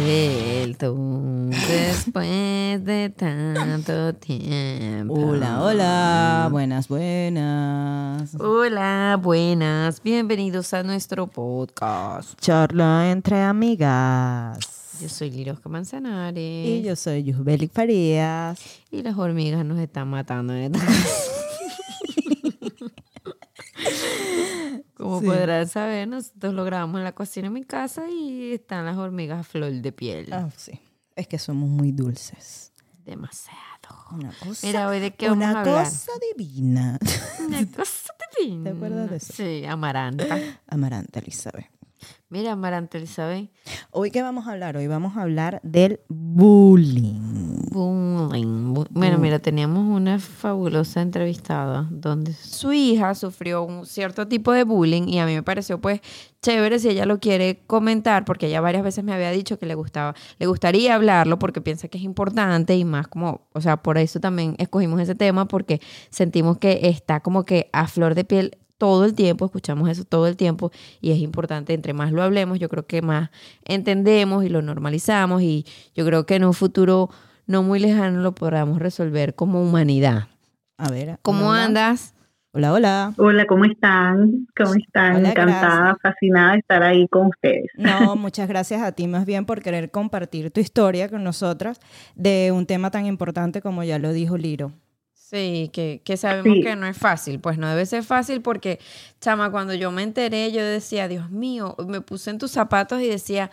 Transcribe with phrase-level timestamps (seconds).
[0.00, 0.94] vuelto
[1.50, 5.14] después de tanto tiempo.
[5.14, 8.34] Hola, hola, buenas, buenas.
[8.38, 10.02] Hola, buenas.
[10.02, 12.40] Bienvenidos a nuestro podcast.
[12.40, 14.58] Charla entre amigas.
[15.00, 16.68] Yo soy Lirosca Manzanares.
[16.68, 18.60] Y yo soy Yusbelik Farías.
[18.90, 21.31] Y las hormigas nos están matando en esta casa.
[25.02, 25.26] Como Sí.
[25.26, 29.40] podrán saber, nosotros lo grabamos en la cocina en mi casa y están las hormigas
[29.40, 30.32] a flor de piel.
[30.32, 30.78] Ah, sí.
[31.16, 32.72] Es que somos muy dulces.
[33.04, 33.58] Demasiado.
[34.12, 34.66] Una cosa.
[34.66, 35.84] Mira, hoy de qué vamos una a hablar.
[35.84, 36.98] cosa divina.
[37.46, 38.70] Una cosa divina.
[38.70, 39.32] ¿Te acuerdas de eso?
[39.32, 40.38] Sí, Amaranta.
[40.68, 41.66] Amaranta Elizabeth.
[42.28, 43.50] Mira, Amaranta Elizabeth.
[43.90, 44.76] Hoy qué vamos a hablar?
[44.76, 47.20] Hoy vamos a hablar del bullying.
[47.70, 48.74] Bullying.
[48.74, 54.64] Bu- Bueno, mira, teníamos una fabulosa entrevistada donde su hija sufrió un cierto tipo de
[54.64, 56.00] bullying y a mí me pareció pues
[56.42, 59.74] chévere si ella lo quiere comentar porque ella varias veces me había dicho que le
[59.74, 63.96] gustaba, le gustaría hablarlo porque piensa que es importante y más como, o sea, por
[63.98, 65.80] eso también escogimos ese tema porque
[66.10, 70.26] sentimos que está como que a flor de piel todo el tiempo, escuchamos eso todo
[70.26, 73.30] el tiempo y es importante, entre más lo hablemos, yo creo que más
[73.64, 77.08] entendemos y lo normalizamos y yo creo que en un futuro
[77.46, 80.26] no muy lejano lo podamos resolver como humanidad.
[80.78, 81.20] A ver.
[81.22, 82.16] ¿Cómo hola, andas?
[82.50, 83.14] Hola, hola.
[83.18, 84.48] Hola, ¿cómo están?
[84.56, 85.14] ¿Cómo están?
[85.14, 87.70] Hola, Encantada, fascinada de estar ahí con ustedes.
[87.76, 91.78] No, muchas gracias a ti más bien por querer compartir tu historia con nosotras
[92.16, 94.72] de un tema tan importante como ya lo dijo Liro.
[95.32, 96.62] Sí, que, que sabemos Sí.
[96.62, 98.78] que no es fácil, pues no debe ser fácil porque,
[99.18, 103.08] chama, cuando yo me enteré, yo decía, Dios mío, me puse en tus zapatos y
[103.08, 103.50] decía,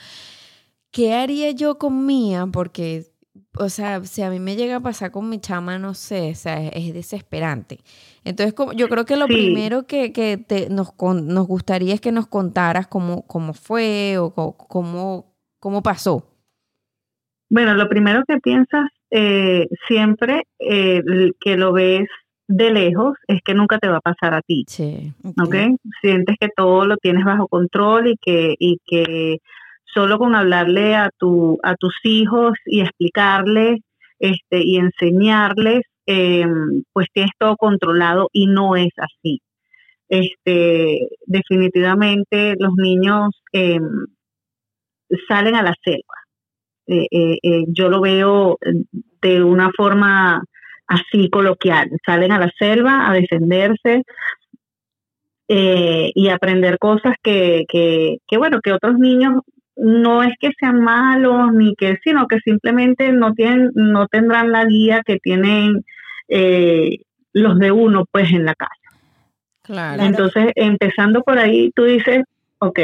[0.91, 2.47] ¿qué haría yo con Mía?
[2.52, 3.05] Porque,
[3.58, 6.36] o sea, si a mí me llega a pasar con mi chama, no sé, o
[6.36, 7.80] sea, es, es desesperante.
[8.25, 9.33] Entonces, como, yo creo que lo Sí.
[9.33, 14.17] primero que, que te- nos, con- nos gustaría es que nos contaras cómo, cómo fue
[14.17, 16.25] o cómo, cómo pasó.
[17.49, 21.02] Bueno, lo primero que piensas eh, siempre eh,
[21.39, 22.08] que lo ves
[22.47, 25.14] de lejos es que nunca te va a pasar a ti, Sí.
[26.02, 29.37] Sientes que todo lo tienes bajo control y que, y que
[29.93, 33.81] solo con hablarle a, tu, a tus hijos y explicarles
[34.19, 36.45] este, y enseñarles, eh,
[36.92, 39.42] pues tienes todo controlado y no es así.
[40.08, 43.80] Este, definitivamente los niños eh,
[45.27, 46.18] salen a la selva.
[46.92, 48.58] Eh, eh, eh, yo lo veo
[49.22, 50.44] de una forma
[50.88, 51.92] así coloquial.
[52.04, 54.04] Salen a la selva a defenderse
[55.48, 59.36] eh, y aprender cosas que, que, que, bueno, que otros niños
[59.76, 64.66] no es que sean malos ni que, sino que simplemente no tienen, no tendrán la
[64.66, 65.86] guía que tienen
[66.28, 66.98] eh,
[67.33, 68.73] los de uno, pues, en la casa.
[69.61, 70.02] Claro.
[70.02, 72.23] Entonces, empezando por ahí, tú dices,
[72.58, 72.80] ok,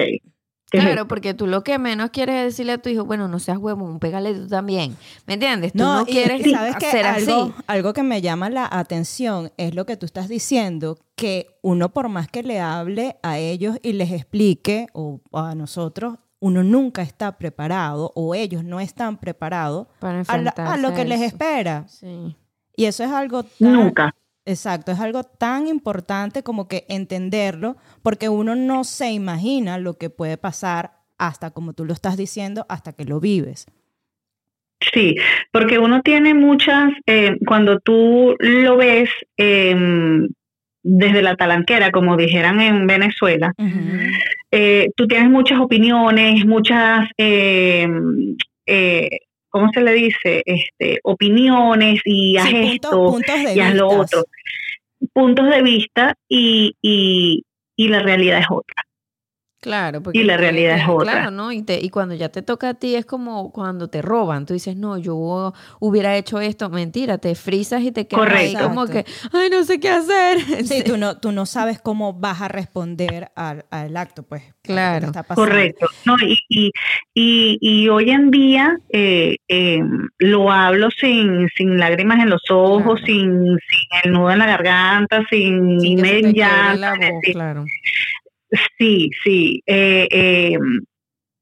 [0.72, 3.28] ¿qué es Claro, porque tú lo que menos quieres es decirle a tu hijo, bueno,
[3.28, 4.96] no seas huevón, pégale tú también.
[5.28, 5.72] ¿Me entiendes?
[5.74, 7.54] Tú no, quieres y sabes que hacer algo, así.
[7.68, 12.10] algo que me llama la atención es lo que tú estás diciendo, que uno por
[12.10, 17.38] más que le hable a ellos y les explique, o a nosotros, uno nunca está
[17.38, 21.86] preparado, o ellos no están preparados Para a, la- a lo que a les espera.
[21.88, 22.36] Sí.
[22.76, 24.14] Y eso es algo tan, Nunca.
[24.46, 30.12] Exacto, es algo tan importante como que entenderlo, porque uno no se imagina lo que
[30.12, 33.66] puede pasar hasta, como tú lo estás diciendo, hasta que lo vives.
[34.94, 35.16] Sí,
[35.52, 40.28] porque uno tiene muchas, eh, cuando tú lo ves em,
[40.84, 43.54] desde la talanquera, como dijeran en Venezuela,
[44.52, 48.36] eh, tú tienes muchas opiniones, muchas, em,
[48.68, 49.10] eh,
[49.56, 50.44] ¿cómo se le dice?
[50.46, 54.26] Este, opiniones y haz Sí, esto puntos de y haz lo otro.
[55.14, 57.46] Puntos de vista y, y,
[57.78, 58.85] y la realidad es otra.
[59.66, 61.12] Claro, porque Y la realidad es otra.
[61.12, 61.52] Claro, ¿no?
[61.52, 64.46] Y, te- y cuando ya te toca a ti es como cuando te roban.
[64.46, 66.70] Tú dices, no, yo hubiera hecho esto.
[66.70, 70.38] Mentira, te frisas y te quedas ahí como que, ay, no sé qué hacer.
[70.66, 74.44] Sí, tú no, tú no sabes cómo vas a responder al, al acto, pues.
[74.62, 75.08] Claro.
[75.08, 75.50] está pasando.
[75.50, 75.88] Correcto.
[76.06, 76.72] No, y, y,
[77.16, 79.80] y, y hoy en día eh, eh,
[80.20, 83.06] lo hablo sin, sin lágrimas en los ojos, Claro.
[83.08, 86.34] sin, sin el nudo en la garganta, sin Sin decir,
[87.34, 87.66] claro.
[88.78, 89.62] Sí, sí.
[89.66, 90.58] eh, eh,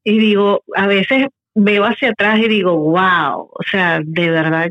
[0.04, 4.70] y digo, a veces veo hacia atrás y digo, wow, o sea, de verdad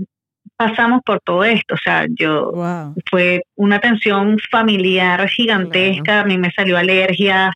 [0.57, 1.75] pasamos por todo esto.
[1.75, 2.95] O sea, yo Wow.
[3.11, 7.51] fue una tensión familiar gigantesca, a mí me salió alergia,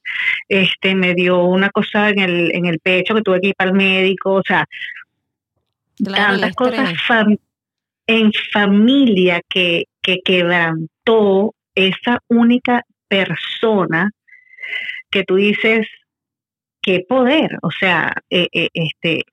[0.49, 3.71] este, me dio una cosa en el, en el pecho que tuve que ir para
[3.71, 4.65] el médico, o sea,
[6.05, 7.39] Claro, tantas cosas fam-
[8.07, 14.11] en familia que, que quebrantó esa única persona
[15.11, 15.87] que tú dices,
[16.83, 19.25] qué poder, o sea, eh, eh, este,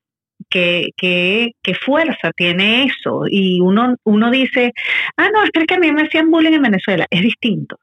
[0.50, 3.24] qué, qué, qué fuerza tiene eso.
[3.30, 4.74] Y uno, uno dice,
[5.18, 7.06] ah, no, es que a mí me hacían bullying en Venezuela.
[7.10, 7.78] Es distinto.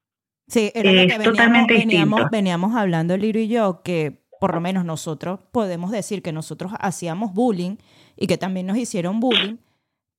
[0.48, 4.60] Sí, era lo que veníamos, totalmente veníamos, veníamos hablando Liro y yo, que por lo
[4.60, 7.76] menos nosotros podemos decir que nosotros hacíamos bullying
[8.16, 9.58] y que también nos hicieron bullying,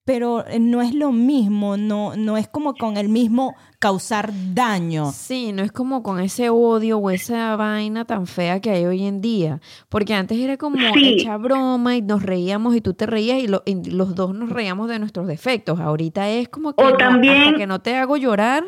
[0.04, 5.12] pero eh, no es lo mismo, no, no es como con el mismo causar daño.
[5.12, 9.06] Sí, no es como con ese odio o esa vaina tan fea que hay hoy
[9.06, 9.62] en día.
[9.90, 13.48] Porque antes era como hecha broma y nos reíamos y tú te reías y,
[13.92, 15.80] los dos nos reíamos de nuestros defectos.
[15.80, 17.22] Ahorita es como que, hasta
[17.58, 18.64] que no te hago llorar,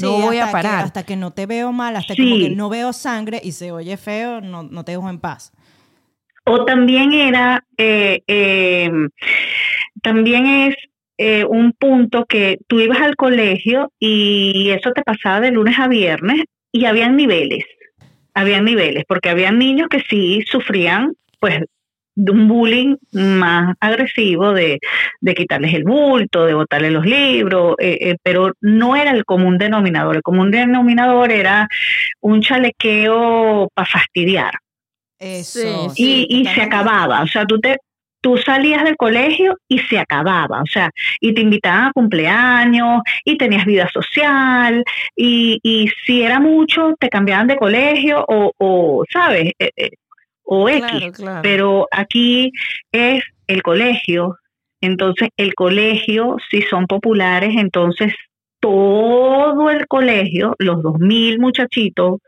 [0.00, 0.84] no voy a parar.
[0.84, 4.40] hasta que no te veo mal, hasta que no veo sangre y se oye feo,
[4.40, 5.52] no, no te dejo en paz.
[6.44, 7.64] O también era...
[7.76, 8.90] Eh, eh,
[10.02, 10.76] también es
[11.18, 15.88] eh, un punto que tú ibas al colegio y eso te pasaba de lunes a
[15.88, 17.64] viernes y habían niveles,
[18.34, 21.60] habían niveles, porque habían niños que sí sufrían pues
[22.14, 24.80] de un bullying más agresivo de,
[25.36, 30.16] quitarles el bulto, de botarles los libros, eh, eh, pero no era el común denominador.
[30.16, 31.68] El común denominador era
[32.20, 34.52] un chalequeo para fastidiar.
[35.20, 35.92] Eso.
[35.96, 37.22] y, y se acababa.
[37.22, 37.76] O sea, tú te,
[38.20, 43.36] tú salías del colegio y se acababa, o sea, y te invitaban a cumpleaños y
[43.36, 44.84] tenías vida social
[45.16, 49.52] y, y si era mucho te cambiaban de colegio o, o ¿sabes?
[49.58, 49.90] Eh, eh,
[50.50, 52.52] o X, pero aquí
[52.90, 54.38] es el colegio,
[54.80, 58.14] entonces el colegio, si son populares, entonces
[58.60, 62.20] todo el colegio, los dos mil muchachitos,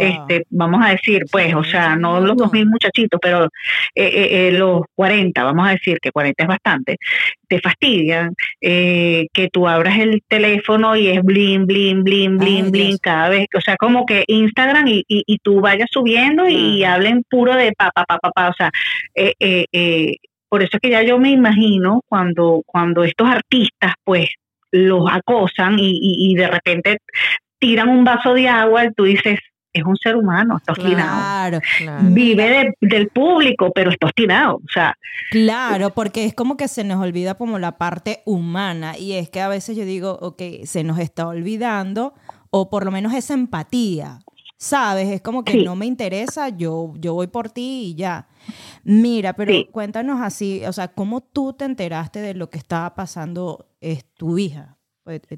[0.00, 3.46] este, vamos a decir, pues, o sea, no los dos mil muchachitos, pero
[3.94, 6.96] eh, eh, eh, los 40, vamos a decir que 40 es bastante,
[7.48, 13.28] te fastidian que tú abras el teléfono y es blin, blin, blin, blin, blin cada
[13.28, 17.72] vez, o sea, como que Instagram y, y, tú vayas subiendo y hablen puro de
[17.72, 18.70] papá, papá, papá, o sea,
[20.48, 24.30] por eso es que ya yo me imagino cuando, cuando estos artistas, pues,
[24.74, 26.98] los acosan y, de repente
[27.60, 29.38] tiran un vaso de agua y tú dices,
[29.72, 31.60] es un ser humano, está obstinado.
[32.02, 34.56] Vive del público, pero está obstinado.
[34.56, 34.96] O sea.
[35.30, 38.98] Claro, porque es como que se nos olvida como la parte humana.
[38.98, 42.14] Y es que a veces yo digo, ok, se nos está olvidando,
[42.50, 44.18] o por lo menos esa empatía.
[44.64, 45.10] ¿Sabes?
[45.10, 48.28] Es como que no me interesa, yo, yo voy por ti y ya.
[48.82, 53.66] Mira, pero cuéntanos así, o sea, ¿cómo tú te enteraste de lo que estaba pasando
[53.82, 54.78] es tu hija?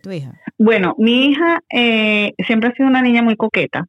[0.00, 0.32] tu hija?
[0.58, 3.88] Bueno, mi hija eh, siempre ha sido una niña muy coqueta.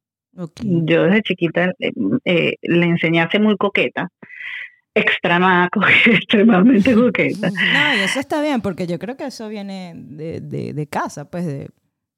[0.63, 1.91] Yo desde chiquita eh,
[2.25, 4.09] eh, le enseñé a ser muy coqueta
[4.95, 7.51] extremadamente coqueta.
[7.51, 11.45] No, y eso está bien, porque yo creo que eso viene de, de, casa, pues
[11.45, 11.69] de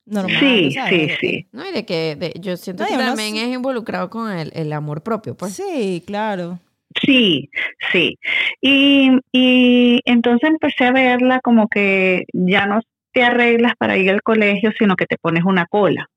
[0.09, 0.39] normal.
[0.39, 1.47] Sí, sí, sí.
[1.51, 5.35] No, y de que yo siento que también es involucrado con el, el, amor propio,
[5.35, 5.53] pues.
[5.53, 6.59] Sí, claro.
[7.01, 7.49] Sí,
[7.91, 8.17] sí.
[8.61, 12.81] Y, y entonces empecé a verla como que ya no
[13.13, 16.07] te arreglas para ir al colegio, sino que te pones una cola.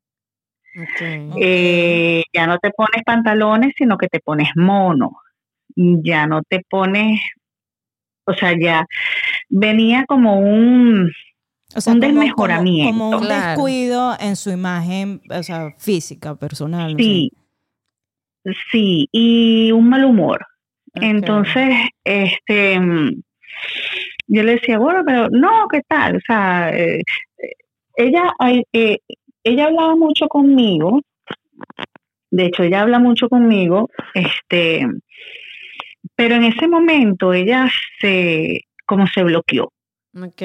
[1.39, 5.19] Eh, ya no te pones pantalones, sino que te pones mono.
[5.77, 7.21] Ya no te pones,
[8.25, 8.87] o sea, ya
[9.49, 11.11] venía como un,
[11.87, 12.93] un desmejoramiento.
[12.93, 16.95] Como, un descuido en su imagen, o sea, física, personal.
[16.99, 17.31] Sí,
[18.71, 20.47] sí, y un mal humor.
[20.95, 22.79] Entonces, este,
[24.27, 26.17] yo le decía, bueno, pero no, ¿qué tal?
[26.17, 27.01] O sea, eh,
[27.97, 28.33] ella,
[28.73, 28.99] eh,
[29.45, 31.01] ella hablaba mucho conmigo,
[32.33, 34.87] de hecho, ella habla mucho conmigo, este,
[36.17, 37.71] pero en ese momento ella
[38.01, 39.71] se, como se bloqueó.
[40.15, 40.43] Ok,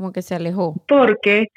[0.00, 0.82] como que se alejó.
[0.88, 1.48] Porque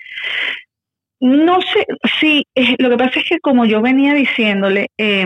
[1.21, 1.87] no sé,
[2.19, 2.45] sí,
[2.77, 5.25] lo que pasa es que como yo venía diciéndole, eh,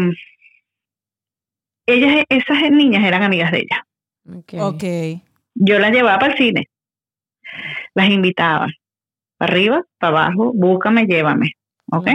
[1.87, 3.87] ellas, esas niñas eran amigas de ella.
[4.39, 5.23] Okay.
[5.55, 6.69] Yo las llevaba para el cine.
[7.95, 8.67] Las invitaba.
[9.37, 11.53] Para arriba, para abajo, búscame, llévame.
[11.91, 12.05] ¿Ok?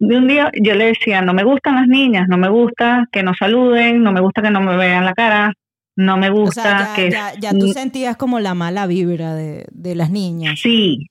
[0.00, 3.22] De un día yo le decía, no me gustan las niñas, no me gusta que
[3.22, 5.52] nos saluden, no me gusta que no me vean la cara,
[6.00, 7.10] no me gusta que...
[7.10, 10.58] Ya, ya, tú sentías como la mala vibra de, de las niñas.
[10.60, 11.06] Sí,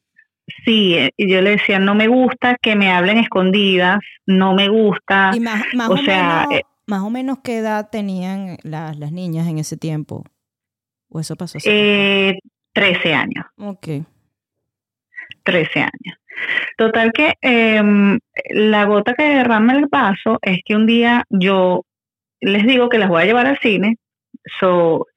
[0.66, 4.68] Sí, eh, y yo le decía, no me gusta que me hablen escondidas, no me
[4.68, 5.32] gusta.
[5.34, 9.48] Y más, o, sea, menos, eh, más o menos qué edad tenían las, las niñas
[9.48, 10.24] en ese tiempo.
[11.10, 11.58] ¿O eso pasó?
[11.66, 12.40] Eh,
[12.74, 13.46] 13 años.
[13.58, 13.88] Ok.
[15.44, 16.18] 13 años.
[16.78, 18.18] Total que em,
[18.52, 21.84] la gota que derrama el vaso es que un día yo
[22.40, 23.98] les digo que las voy a llevar al cine.
[24.60, 25.08] So,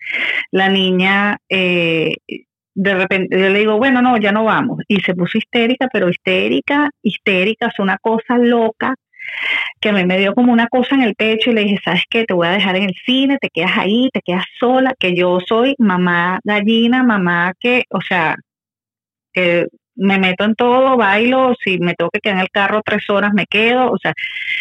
[0.51, 2.17] la niña eh,
[2.75, 4.81] de repente yo le digo, bueno, no, ya no vamos.
[4.89, 8.95] Y se puso histérica, pero histérica, histérica, es una cosa loca.
[9.81, 12.05] que a mí me dio como una cosa en el pecho y le dije, ¿sabes
[12.11, 12.25] qué?
[12.25, 15.41] Te voy a dejar en el cine, te quedas ahí, te quedas sola, que yo
[15.47, 18.37] soy mamá gallina, mamá que, o sea,
[19.33, 23.09] que me meto en todo, bailo, si me tengo que quedar en el carro tres
[23.11, 24.15] horas me quedo, o sea,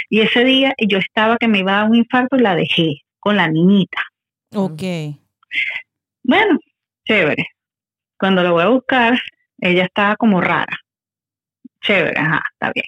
[0.10, 3.02] y ese día yo estaba que me iba a dar un infarto y la dejé
[3.20, 4.02] con la niñita.
[4.54, 4.82] Ok.
[6.24, 6.60] Bueno,
[7.06, 7.48] chévere.
[8.18, 9.20] Cuando la voy a buscar,
[9.60, 10.78] ella estaba como rara.
[11.82, 12.86] Chévere, ajá, está bien.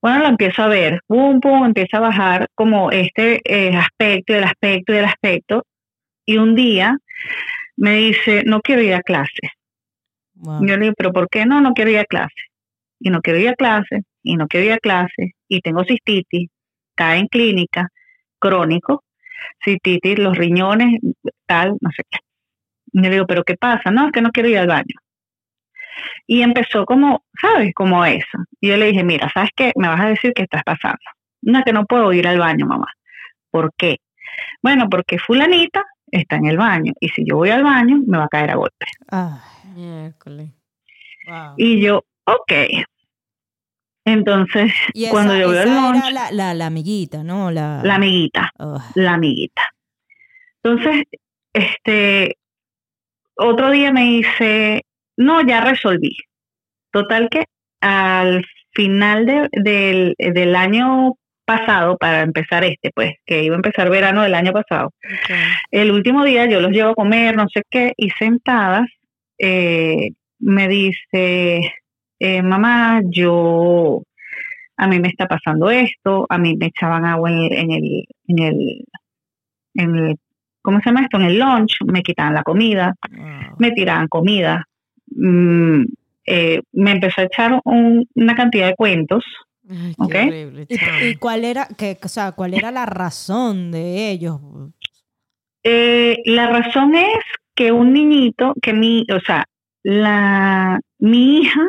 [0.00, 4.36] Bueno, la empiezo a ver, pum, pum, empieza a bajar como este eh, aspecto y
[4.36, 5.66] el aspecto y el aspecto.
[6.26, 6.98] Y un día
[7.76, 9.50] me dice, no quiero ir a clase.
[10.34, 10.66] Wow.
[10.66, 11.60] Yo le digo, pero ¿por qué no?
[11.60, 12.42] No quiero ir a clase.
[12.98, 16.48] Y no quiero ir a clase, y no quiero ir a clase, y tengo cistitis,
[16.94, 17.88] cae en clínica,
[18.38, 19.04] crónico,
[19.64, 21.00] cistitis, los riñones,
[21.46, 22.18] tal, no sé qué.
[22.92, 23.90] Y le digo, ¿pero qué pasa?
[23.90, 24.96] No, es que no quiero ir al baño.
[26.26, 27.72] Y empezó como, ¿sabes?
[27.74, 28.38] Como eso.
[28.60, 29.72] Y yo le dije, mira, ¿sabes qué?
[29.76, 30.98] Me vas a decir qué estás pasando.
[31.42, 32.86] No, es que no puedo ir al baño, mamá.
[33.50, 33.98] ¿Por qué?
[34.62, 38.24] Bueno, porque fulanita está en el baño, y si yo voy al baño, me va
[38.24, 38.86] a caer a golpe.
[39.74, 40.50] Miércoles.
[41.26, 41.54] wow.
[41.56, 42.52] Y yo, ok.
[44.04, 47.50] Entonces, Y cuando yo veo el lunch, era la, la, la amiguita, ¿no?
[47.50, 48.80] La, la amiguita, Ugh.
[48.94, 49.62] la amiguita.
[50.62, 51.04] Entonces,
[51.52, 52.36] este,
[53.36, 54.82] otro día me dice,
[55.16, 56.16] no, ya resolví.
[56.92, 57.44] Total que
[57.80, 61.12] al final de- del, del año
[61.46, 64.92] pasado, para empezar este, pues, que iba a empezar verano del año pasado,
[65.70, 68.88] el último día yo los llevo a comer, no sé qué, y sentadas,
[69.38, 71.72] eh, me dice,
[72.26, 74.02] eh, mamá, yo,
[74.78, 78.04] a mí me está pasando esto, a mí me echaban agua en el, en el,
[78.28, 78.84] en el,
[79.74, 80.16] en el-
[80.62, 81.18] ¿cómo se llama esto?
[81.18, 83.56] En el lunch, me quitaban la comida, Wow.
[83.58, 84.64] me tiraban comida,
[85.14, 85.82] mm,
[86.26, 89.22] eh, me empezó a echar un- una cantidad de cuentos,
[89.68, 90.14] Ay, qué Ok.
[90.26, 90.98] horrible, ¿Y, chamo.
[91.02, 94.40] y cuál era, que, o sea, cuál era la razón de ellos?
[95.62, 97.18] Eh, la razón es
[97.54, 99.44] que un niñito, que mi, o sea,
[99.82, 101.60] la, mi hija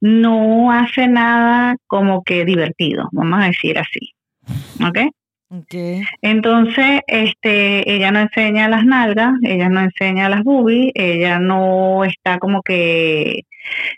[0.00, 4.14] no hace nada como que divertido, vamos a decir así,
[4.86, 5.12] ¿ok?
[5.50, 5.74] Ok.
[6.20, 12.38] Entonces, este, ella no enseña las nalgas, ella no enseña las boobies, ella no está
[12.38, 13.44] como que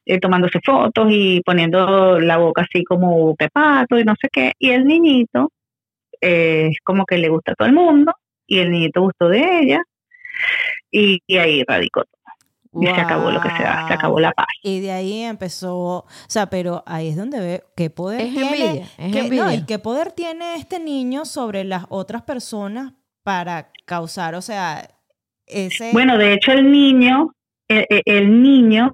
[0.07, 4.53] eh, tomándose fotos y poniendo la boca así como pepato y no sé qué.
[4.61, 5.51] Y el niñito
[6.21, 8.13] eh, es como que le gusta a todo el mundo
[8.47, 9.83] y el niñito gustó de ella
[10.91, 12.20] y, y ahí radicó todo.
[12.81, 14.47] Y se acabó lo que sea, se acabó la paz.
[14.63, 18.65] Y de ahí empezó, o sea, pero ahí es donde ve qué poder Es tiene,
[18.65, 22.93] envidia, es qué- no, y qué poder tiene este niño sobre las otras personas
[23.25, 24.89] para causar, o sea,
[25.47, 27.33] ese Bueno, de hecho el niño,
[27.69, 28.93] el, el- el niño,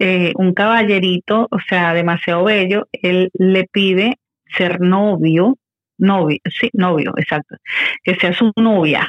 [0.00, 4.18] eh, un caballerito, o sea, demasiado bello, él le pide
[4.56, 5.56] ser novio,
[6.02, 7.56] novio, sí, novio, exacto,
[8.02, 9.08] que sea su novia,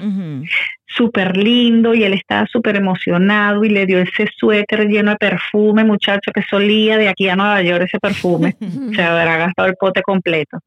[0.85, 5.83] súper lindo y él estaba súper emocionado y le dio ese suéter lleno de perfume,
[5.83, 8.55] muchacho, que solía de aquí a Nueva York ese perfume,
[8.95, 10.59] se habrá gastado el pote completo.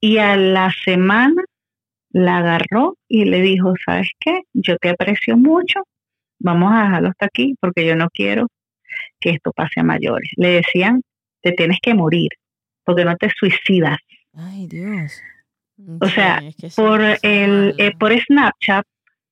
[0.00, 1.42] Y a la semana
[2.10, 4.42] la agarró y le dijo, ¿sabes qué?
[4.54, 5.80] Yo te aprecio mucho,
[6.38, 8.46] vamos a dejarlo hasta aquí porque yo no quiero
[9.20, 10.30] que esto pase a mayores.
[10.36, 11.02] Le decían,
[11.42, 12.30] te tienes que morir
[12.84, 13.98] porque no te suicidas.
[14.38, 15.20] Ay, Dios.
[16.00, 18.86] O sea, es que Por el eh, por Snapchat,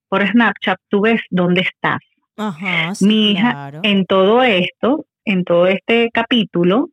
[0.09, 1.99] por Snapchat tú ves dónde estás.
[2.37, 3.81] Ajá, sí, Mi hija claro.
[3.83, 6.91] en todo esto, en todo este capítulo,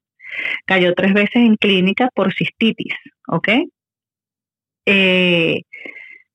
[0.66, 2.94] cayó tres veces en clínica por cistitis,
[3.28, 3.50] ¿ok?
[4.86, 5.62] Eh,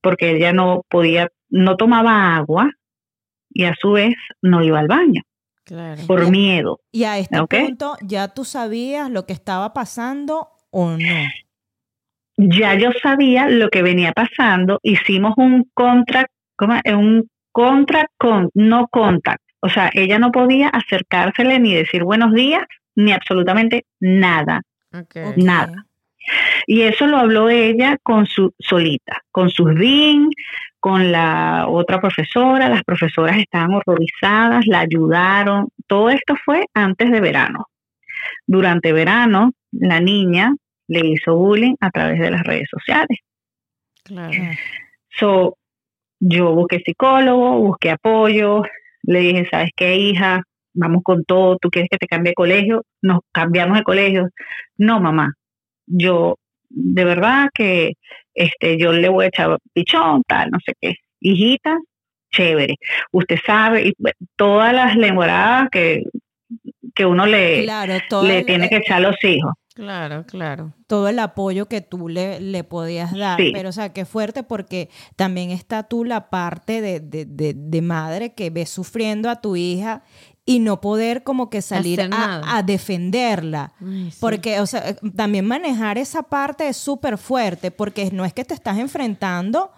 [0.01, 2.71] porque ella no podía, no tomaba agua
[3.51, 5.23] y a su vez no iba al baño
[5.65, 6.03] Claro.
[6.07, 6.81] por miedo.
[6.93, 10.99] Y a este punto, ¿ya tú sabías lo que estaba pasando o no?
[12.41, 16.95] Ya yo sabía lo que venía pasando, hicimos un contra, ¿cómo es?
[16.95, 19.43] un contra con, no contact.
[19.59, 22.63] O sea, ella no podía acercársele ni decir buenos días,
[22.95, 24.63] ni absolutamente nada.
[25.37, 25.85] Nada.
[26.69, 30.31] Y eso lo habló ella con su solita, con sus DIN,
[30.79, 35.69] con la otra profesora, las profesoras estaban horrorizadas, la ayudaron.
[35.89, 37.67] Todo esto fue antes de verano.
[38.47, 40.55] Durante verano, la niña
[40.89, 43.19] le hizo bullying a través de las redes sociales.
[44.05, 44.33] Claro.
[44.43, 44.55] Ah,
[45.19, 45.57] So,
[46.21, 48.63] yo busqué psicólogo, busqué apoyo,
[49.03, 50.43] le dije, ¿sabes qué, hija?
[50.75, 52.85] Vamos con todo, ¿tú quieres que te cambie de colegio?
[53.03, 54.29] Nos cambiamos de colegio.
[54.77, 55.35] No, mamá,
[55.87, 56.37] yo
[56.71, 57.95] de verdad que
[58.35, 60.95] este yo le voy a echar pichón, tal, no sé qué.
[61.21, 61.77] Hijita,
[62.31, 62.77] chévere.
[63.11, 63.95] Usted sabe, y
[64.37, 66.05] todas las lenguaradas que,
[66.95, 69.53] que uno le, Claro, le el- tiene que echar a los hijos.
[69.79, 70.73] Claro, claro.
[70.89, 73.39] todo el apoyo que tú le, le podías dar.
[73.41, 73.51] Sí.
[73.55, 77.81] Pero, o sea, qué fuerte porque también está tú la parte de, de, de- de
[77.83, 80.03] madre que ves sufriendo a tu hija
[80.45, 83.73] y no poder como que salir a, a defenderla.
[83.81, 84.17] Ay, sí.
[84.21, 88.55] Porque, o sea, también manejar esa parte es súper fuerte porque no es que te
[88.55, 89.71] estás enfrentando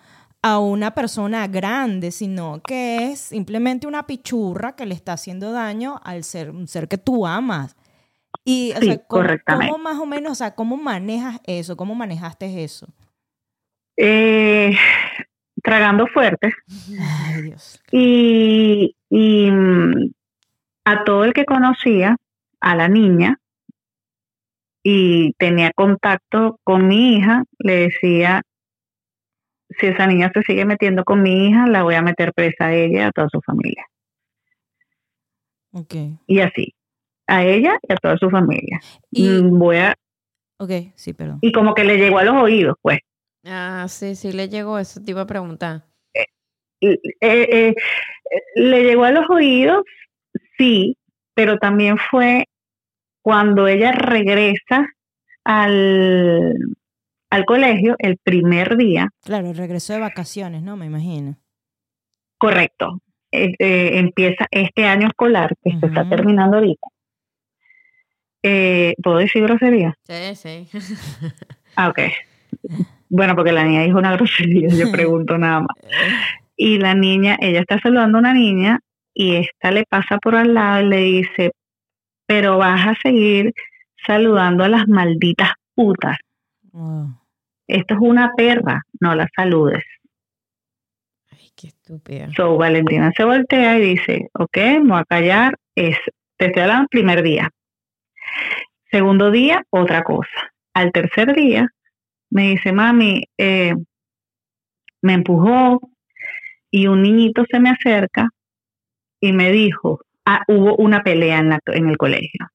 [0.42, 6.00] a una persona grande, sino que es simplemente una pichurra que le está haciendo daño
[6.02, 7.76] al ser, un ser que tú amas.
[8.44, 9.70] Y, o Sí, sea, ¿cómo, correctamente.
[9.73, 11.76] cómo más o menos, o sea, cómo manejas eso?
[11.76, 12.88] ¿Cómo manejaste eso?
[13.97, 14.73] Eh,
[15.62, 16.52] tragando fuerte
[17.26, 17.82] Ay, Dios.
[17.92, 20.11] y, y, mm,
[20.87, 22.16] a todo el que conocía,
[22.61, 23.38] a la niña,
[24.82, 28.42] y tenía contacto con mi hija, le decía,
[29.78, 32.75] si esa niña se sigue metiendo con mi hija, la voy a meter presa a
[32.75, 33.85] ella y a toda su familia.
[35.73, 35.94] Ok.
[36.26, 36.75] Y así,
[37.30, 38.80] a ella y a toda su familia.
[39.10, 39.94] Y, Mm, Voy a,
[40.58, 41.38] ok, sí, perdón.
[41.42, 42.99] y como que le llegó a los oídos, pues.
[43.46, 45.84] Ah, sí, sí, le llegó eso, te iba a preguntar.
[46.82, 47.75] Y, eh, eh,
[48.56, 49.84] le llegó a los oídos,
[50.58, 50.96] sí,
[51.34, 52.44] pero también fue
[53.22, 54.87] cuando ella regresa
[55.44, 56.54] al,
[57.30, 60.76] al colegio el primer día, Claro, regreso de vacaciones, ¿no?
[60.76, 61.37] Me imagino.
[62.38, 63.00] correcto,
[63.32, 66.87] eh, eh, empieza este año escolar que se está terminando ahorita.
[68.42, 69.94] Eh, ¿Puedo decir grosería?
[70.04, 70.68] Sí, sí.
[71.76, 72.00] Ah, ok.
[73.09, 75.76] Bueno, porque la niña dijo una grosería, yo pregunto nada más.
[76.56, 78.80] Y la niña, ella está saludando a una niña
[79.14, 81.52] y esta le pasa por al lado y le dice,
[82.26, 83.52] pero vas a seguir
[84.06, 86.18] saludando a las malditas putas.
[86.73, 87.14] Wow.
[87.66, 89.85] Esto es una perra, no la saludes.
[91.30, 92.28] Ay, qué estúpida.
[92.37, 95.97] So, Valentina se voltea y dice, ok, me voy a callar, es,
[96.37, 97.50] te estoy hablando el primer día.
[98.90, 100.28] Segundo día, otra cosa.
[100.75, 101.69] Al tercer día,
[102.30, 103.75] me dice, mami, eh,
[105.02, 105.80] me empujó
[106.71, 108.28] y un niñito se me acerca
[109.21, 112.47] y me dijo, ah, hubo una pelea en, la, en el colegio.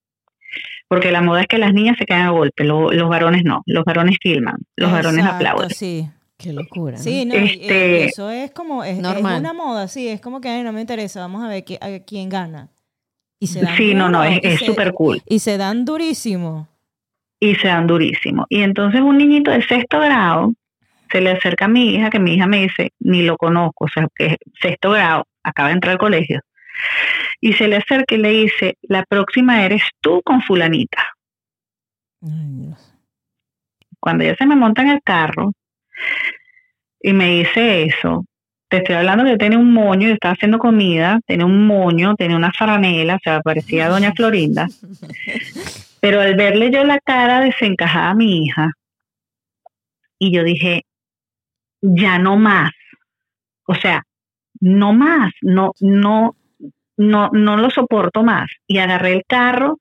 [0.87, 3.61] Porque la moda es que las niñas se quedan a golpe, lo- los varones no,
[3.65, 5.69] los varones filman, los varones aplauden.
[5.71, 6.07] Sí,
[6.37, 6.97] Qué locura.
[6.97, 7.03] ¿no?
[7.03, 9.39] sí, no, Este- eso es como, es, es Normal.
[9.39, 12.03] una moda, sí, es como que "Ay, no me interesa, vamos a ver qui- a
[12.05, 12.69] quién gana.
[13.39, 15.21] Y se dan Sí, no, no, es súper cool.
[15.27, 16.67] Y se dan durísimo.
[17.39, 18.45] y se dan durísimo.
[18.49, 20.53] Y entonces un niñito de sexto grado
[21.11, 23.87] se le acerca a mi hija, que mi hija me dice, ni lo conozco, o
[23.87, 26.41] sea, que es sexto grado, acaba de entrar al colegio.
[27.41, 31.03] Y se le acerca y le dice, la próxima eres tú con fulanita.
[32.21, 32.93] Ay, Dios.
[33.99, 35.53] Cuando ella se me monta en el carro
[37.01, 38.25] y me dice eso,
[38.75, 42.35] te estoy hablando que tiene un moño, yo estaba haciendo comida, tenía un moño, tenía
[42.35, 44.67] una faranela, o sea, parecía doña Florinda.
[46.01, 48.71] Pero al verle yo la cara desencajada a mi hija,
[50.19, 50.83] y yo dije,
[51.81, 52.71] ya no más.
[53.65, 54.03] O sea,
[54.59, 56.35] no más, no, no,
[56.97, 58.51] no, no lo soporto más.
[58.67, 59.79] Y agarré el carro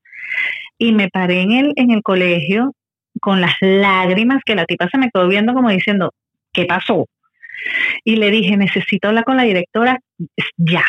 [0.79, 2.75] y me paré en el, en el colegio
[3.21, 6.13] con las lágrimas que la tipa se me quedó viendo como diciendo,
[6.53, 7.07] ¿qué pasó?
[8.05, 9.99] Y le dije, necesito hablar con la directora
[10.57, 10.85] ya.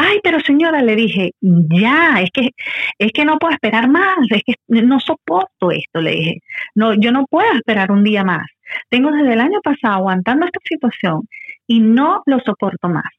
[0.00, 2.50] Ay, pero señora, le dije, ya, es que,
[2.98, 6.38] es que no puedo esperar más, es que no soporto esto, le dije.
[6.76, 8.46] No, yo no puedo esperar un día más.
[8.90, 11.28] Tengo desde el año pasado aguantando esta situación
[11.66, 13.10] y no lo soporto más.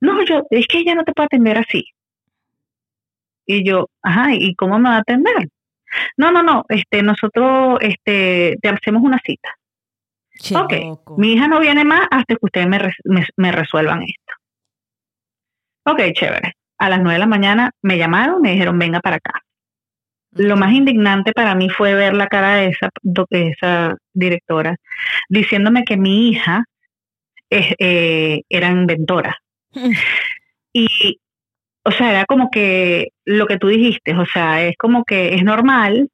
[0.00, 1.84] No, yo, es que ella no te puede atender así.
[3.46, 5.48] Y yo, ajá, ¿y cómo me va a atender?
[6.16, 9.48] No, no, no, este, nosotros, este, te hacemos una cita.
[10.38, 11.16] Che, Ok, loco.
[11.18, 14.34] Mi hija no viene más hasta que ustedes me, res- me, me resuelvan esto.
[15.86, 16.52] Ok, chévere.
[16.78, 19.40] A las nueve de la mañana me llamaron, me dijeron, venga para acá.
[20.32, 24.76] Lo más indignante para mí fue ver la cara de esa, de esa directora
[25.30, 26.64] diciéndome que mi hija
[27.50, 29.36] es, eh, era inventora.
[30.78, 31.20] Y,
[31.84, 35.42] o sea, era como que lo que tú dijiste, o sea, es como que es
[35.42, 36.10] normal,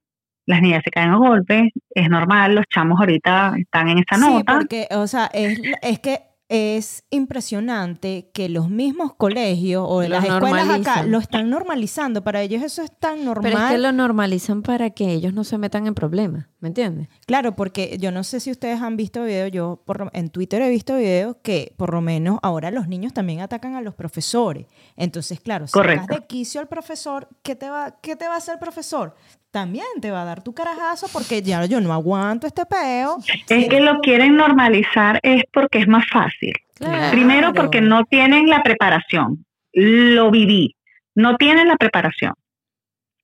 [0.53, 4.21] las niñas se caen a golpes, es normal, los chamos ahorita están en esa Sí,
[4.33, 4.55] nota.
[4.59, 10.69] porque, o sea, es, es que es impresionante que los mismos colegios o las escuelas
[10.69, 12.23] acá lo están normalizando.
[12.23, 13.43] Para ellos eso es tan normal.
[13.53, 17.09] Pero es que lo normalizan para que ellos no se metan en problemas, ¿me entiendes?
[17.27, 20.61] Claro, porque yo no sé si ustedes han visto videos, yo por, lo- en Twitter
[20.61, 24.67] he visto videos que por lo menos ahora los niños también atacan a los profesores.
[24.97, 26.03] Entonces, claro, si Correcto.
[26.03, 29.15] sacas de quicio al profesor, ¿qué te, va, ¿qué te va a hacer el profesor?
[29.53, 33.19] También te va a dar tu carajazo porque ya yo no aguanto este peo.
[33.51, 36.55] Es que lo quieren normalizar es porque es más fácil.
[36.75, 37.11] Claro.
[37.13, 39.45] Primero porque no tienen la preparación.
[39.75, 40.75] Lo viví.
[41.15, 42.33] No tienen la preparación.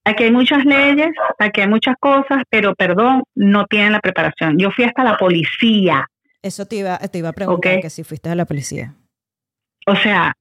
[0.05, 4.59] aquí hay muchas leyes, aquí hay muchas cosas, pero perdón, no tienen la preparación.
[4.59, 6.07] Yo fui hasta la policía.
[6.43, 8.95] Eso te iba, te iba a preguntar, que si fuiste a la policía.
[9.87, 10.35] O sea,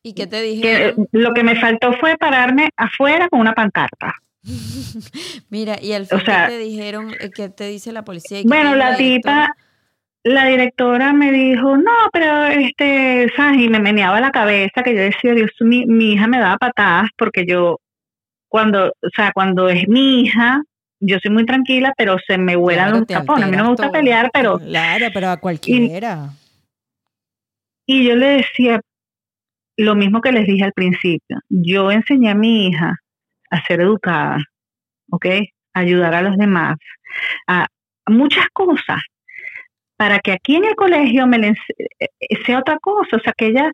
[0.00, 1.08] ¿Y qué te que dijeron?
[1.10, 4.14] lo que me faltó fue pararme afuera con una pancarta.
[5.50, 7.08] Mira, y al fin, ¿qué sea- te dijeron?
[7.20, 8.40] Eh, ¿Qué te dice la policía?
[8.44, 9.46] Bueno, la directora?
[9.46, 9.56] tipa,
[10.24, 13.60] la directora me dijo, no, pero este, ¿sabes?
[13.60, 17.10] Y me meneaba la cabeza, que yo decía, Dios, mi, mi hija me daba patadas
[17.16, 17.80] porque yo,
[18.48, 20.62] cuando, o sea, cuando es mi hija,
[21.00, 23.44] yo soy muy tranquila, pero se me vuelan Claro, los tapones.
[23.44, 23.92] A mí no me gusta todo.
[23.92, 26.30] pelear, pero, Claro, pero a cualquiera.
[27.86, 28.80] y yo le decía
[29.76, 31.38] lo mismo que les dije al principio.
[31.48, 32.96] Yo enseñé a mi hija
[33.54, 34.38] a ser educada,
[35.10, 35.26] ¿ok?
[35.74, 36.76] Ayudar a los demás,
[37.46, 37.66] a
[38.06, 39.00] muchas cosas,
[39.96, 41.56] para que aquí en el colegio me le eh,
[42.20, 43.70] eh, sea otra cosa, o sea, que ella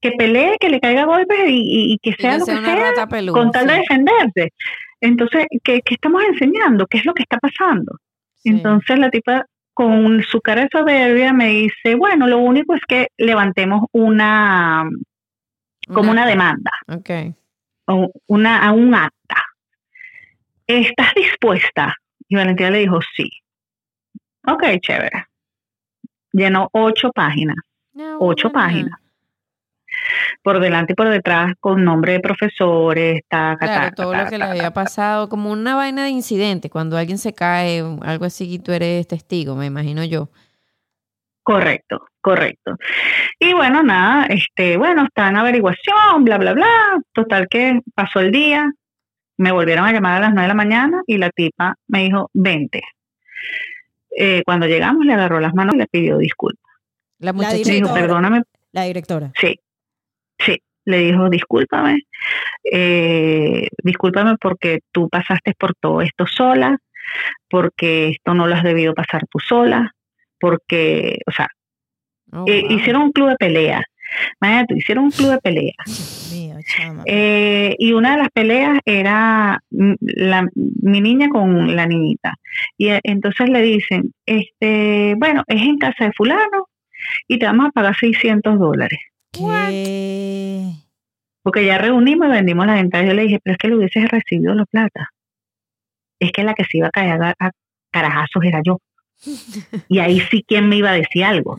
[0.00, 3.06] que pelee, que le caiga golpes y, y- que sea lo sea que una sea,
[3.08, 3.32] peluda.
[3.32, 4.52] con tal de defenderse.
[5.00, 6.86] Entonces, ¿qué, qué estamos enseñando?
[6.86, 7.96] ¿Qué es lo que está pasando?
[8.34, 8.50] sí.
[8.50, 13.08] Entonces la tipa con su cara de soberbia me dice, bueno, lo único es que
[13.16, 14.84] levantemos una,
[15.88, 17.10] como una demanda, Ok.
[17.86, 19.36] O una, a un acta.
[20.66, 21.94] ¿Estás dispuesta?
[22.28, 23.30] Y Valentina le dijo, sí.
[24.46, 25.26] Ok, chévere.
[26.32, 27.56] Llenó ocho páginas,
[27.92, 28.98] No, ocho páginas.
[30.42, 34.44] Por delante y por detrás, con nombre de profesores, Claro, taca, todo lo que le
[34.44, 38.72] había pasado, como una vaina de incidente, cuando alguien se cae, algo así, y tú
[38.72, 40.30] eres testigo, me imagino yo.
[41.44, 42.76] Correcto, correcto.
[43.38, 46.98] Y bueno, nada, este, bueno, está en averiguación, bla, bla, bla.
[47.12, 48.72] Total que pasó el día,
[49.36, 52.30] me volvieron a llamar a las nueve de la mañana y la tipa me dijo,
[52.32, 52.82] vente.
[54.16, 56.72] Eh, cuando llegamos le agarró las manos y le pidió disculpas.
[57.18, 58.00] La muchacha dijo, directora.
[58.00, 59.30] perdóname, La directora.
[59.38, 59.58] sí,
[60.38, 60.62] sí.
[60.86, 62.00] Le dijo, discúlpame,
[62.70, 66.78] eh, discúlpame porque tú pasaste por todo esto sola,
[67.48, 69.93] porque esto no lo has debido pasar tú sola,
[70.44, 71.48] porque, o sea,
[72.34, 73.82] Oh, eh, hicieron un club de pelea.
[74.40, 75.72] Imagínate, hicieron un club de pelea.
[76.32, 76.56] Mío.
[77.06, 82.34] Eh, y una de las peleas era la, mi niña con la niñita.
[82.76, 86.66] Y eh, entonces le dicen, este, bueno, es en casa de fulano
[87.28, 88.98] y te vamos a pagar 600 dólares.
[89.32, 90.70] ¿Qué?
[91.42, 93.08] Porque ya reunimos y vendimos las entradas.
[93.08, 95.10] Yo le dije, pero es que le hubieses recibido la plata.
[96.18, 97.50] Es que la que se iba a caer a, a
[97.92, 98.78] carajazos era yo.
[99.88, 101.56] Y ahí sí, ¿quién me iba a decir algo?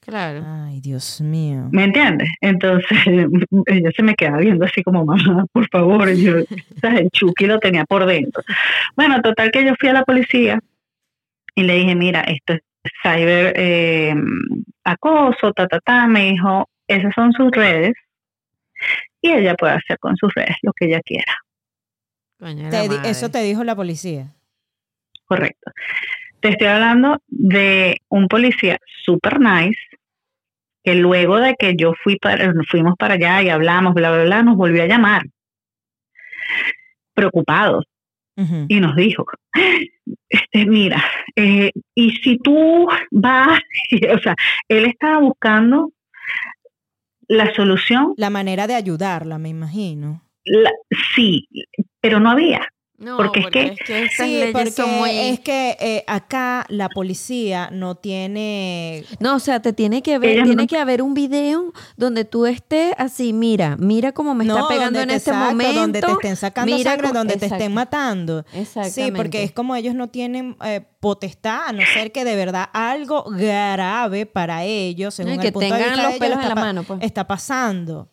[0.00, 0.44] Claro.
[0.44, 1.68] Ay, Dios mío.
[1.70, 2.28] ¿Me entiendes?
[2.40, 2.98] Entonces
[3.66, 6.08] ella se me quedaba viendo así como, mamá, por favor.
[6.10, 6.34] Y yo,
[6.80, 7.02] ¿sabes?
[7.02, 8.42] El Chucky lo tenía por dentro.
[8.96, 10.58] Bueno, total que yo fui a la policía
[11.54, 12.62] y le dije, mira, esto es
[13.02, 14.14] cyber eh,
[14.82, 16.06] acoso, ta, ta, ta.
[16.08, 17.94] Me dijo, esas son sus redes
[19.20, 21.32] y ella puede hacer con sus redes lo que ella quiera.
[22.70, 24.34] Te eso te dijo la policía.
[25.36, 25.70] Correcto.
[26.40, 29.78] Te estoy hablando de un policía super nice
[30.84, 34.42] que luego de que yo fui para, fuimos para allá y hablamos, bla, bla, bla,
[34.42, 35.22] nos volvió a llamar
[37.14, 37.82] preocupado
[38.36, 38.66] Ujú.
[38.68, 39.24] y nos dijo,
[40.28, 41.02] este, mira,
[41.36, 43.60] eh, y si tú vas,
[44.14, 44.34] o sea,
[44.68, 45.92] él estaba buscando
[47.28, 50.22] la solución, La manera de ayudarla, me imagino.
[50.44, 50.72] la-
[51.14, 51.46] sí,
[52.00, 52.66] pero no había.
[53.02, 55.10] No, porque es que- estas Sí, leyes porque son muy...
[55.10, 59.04] es que eh, acá la policía no tiene...
[59.18, 62.24] No, o sea, te tiene que ver, Ellos tiene no- que haber un video donde
[62.24, 65.80] tú estés así, mira, mira cómo me está no, pegando en te este saca- momento.
[65.80, 67.74] Donde te estén sacando mira sangre, donde te estén Exacto.
[67.74, 68.38] matando.
[68.52, 68.90] Exactamente.
[68.90, 72.66] Sí, porque es como ellos no tienen eh, potestad, a no ser que de verdad
[72.72, 76.20] algo grave para ellos, según y el que punto de tengan vista los de ellos,
[76.20, 76.98] pelos en está la pa- mano, pues.
[77.02, 78.08] está pasando.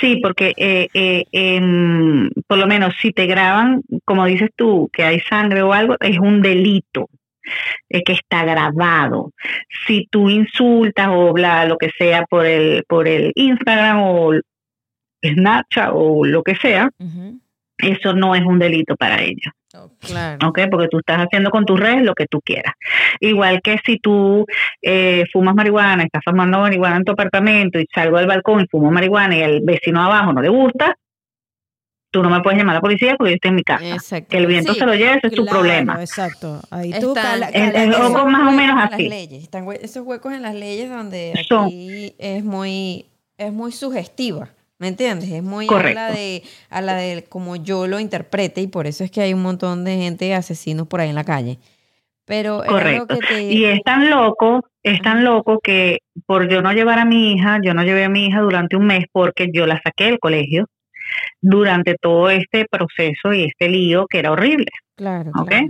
[0.00, 5.04] Sí, porque eh, eh, em, por lo menos si te graban, como dices tú, que
[5.04, 7.08] hay sangre o algo, es un delito
[7.88, 9.32] eh, que está grabado.
[9.86, 14.32] Si tú insultas o bla, lo que sea por el, por el Instagram o
[15.22, 16.90] Snapchat o lo que sea,
[17.78, 19.52] eso no es un delito para ellos.
[20.00, 20.48] Claro.
[20.48, 20.60] ¿ok?
[20.70, 22.74] Porque tú estás haciendo con tus redes lo que tú quieras.
[23.20, 24.46] Igual que si tú
[24.82, 28.90] eh, fumas marihuana, estás fumando marihuana en tu apartamento y salgo al balcón y fumo
[28.90, 30.96] marihuana y el vecino abajo no le gusta,
[32.10, 33.84] tú no me puedes llamar a la policía porque yo estoy en mi casa.
[33.94, 34.28] Exacto.
[34.30, 35.96] Que el viento Sí, se lo lleve, ese es tu problema.
[36.00, 36.60] Exacto.
[36.70, 38.02] Ahí tú Están- cala- cala- es eso.
[38.02, 39.08] algo más o huecos menos en las así.
[39.08, 43.06] leyes, están hue- esos huecos en las leyes donde Son- aquí es muy,
[43.36, 44.48] es muy sugestiva.
[44.84, 45.30] ¿Me entiendes?
[45.30, 49.02] Es muy a la de, a la de como yo lo interprete y por eso
[49.02, 51.58] es que hay un montón de gente asesinos por ahí en la calle.
[52.26, 53.18] Pero Correcto.
[53.18, 57.06] que te Y es tan loco, es tan loco que por yo no llevar a
[57.06, 60.04] mi hija, yo no llevé a mi hija durante un mes porque yo la saqué
[60.04, 60.66] del colegio
[61.40, 64.70] durante todo este proceso y este lío que era horrible.
[64.96, 65.30] Claro.
[65.34, 65.48] ¿Ok?
[65.48, 65.68] claro.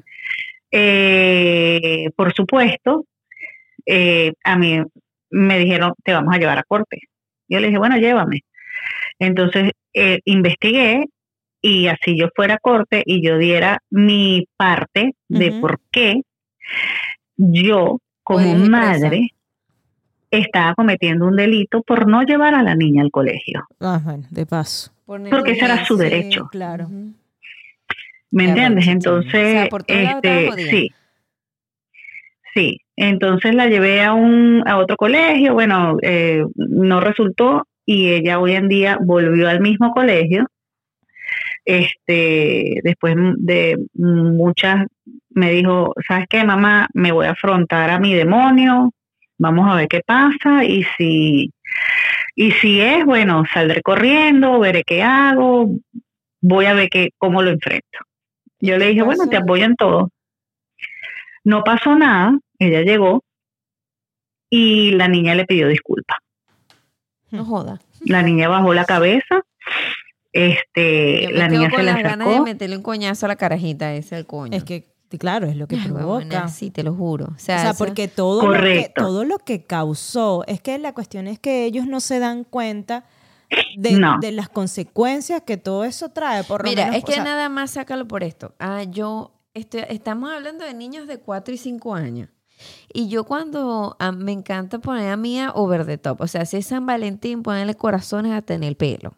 [0.73, 3.05] Eh, por supuesto,
[3.87, 4.81] eh, a mí
[5.31, 6.99] me dijeron, te vamos a llevar a corte.
[7.47, 8.41] Yo le dije, bueno, llévame.
[9.19, 11.07] Entonces, eh, investigué
[11.63, 16.21] y así yo fuera a corte y yo diera mi parte de por qué
[17.37, 19.31] yo, como madre,
[20.31, 23.65] estaba cometiendo un delito por no llevar a la niña al colegio.
[23.81, 24.93] Ah, bueno, de paso.
[25.07, 26.49] Por Porque ese era su derecho.
[26.51, 26.89] claro.
[28.31, 28.89] ¿Me Ya, entiendes?
[28.89, 30.91] Entonces, O sea, por este, sí.
[32.55, 38.39] Sí, entonces la llevé a un a otro colegio, bueno, eh, no resultó y ella
[38.39, 40.47] hoy en día volvió al mismo colegio.
[41.65, 44.87] Este, después de muchas
[45.31, 46.89] me dijo, ¿sabes qué, mamá?
[46.95, 48.93] Me voy a afrontar a mi demonio,
[49.39, 51.51] vamos a ver qué pasa y si
[52.37, 55.71] y si es, bueno, saldré corriendo, veré qué hago,
[56.41, 57.99] voy a ver qué cómo lo enfrento.
[58.61, 60.11] Yo le dije, bueno, te apoyo en todo.
[61.45, 63.23] No pasó nada, ella llegó
[64.51, 66.19] y la niña le pidió disculpas.
[67.35, 67.81] No joda.
[68.05, 69.43] La niña bajó la cabeza,
[70.33, 73.93] este, la niña con se le las ganas de meterle un coñazo a la carajita,
[73.95, 74.57] ese es el coño.
[74.57, 76.07] Es que, claro, es lo que provoca.
[76.07, 77.27] huevona, sí, te lo juro.
[77.27, 80.79] O sea, O sea, eso- porque todo lo, que, todo lo que causó, es que
[80.79, 83.05] la cuestión es que ellos no se dan cuenta
[83.77, 84.19] de, No.
[84.21, 86.43] de las consecuencias que todo eso trae.
[86.45, 88.55] Por Mira, menos, es o que sea, nada más sácalo por esto.
[88.59, 92.29] Ah, yo estoy, estamos hablando de niños de 4 y 5 años.
[92.93, 96.57] Y yo cuando ah, me encanta poner a Mía over the top, o sea, si
[96.59, 99.15] es San Valentín, ponerle corazones hasta en el pelo.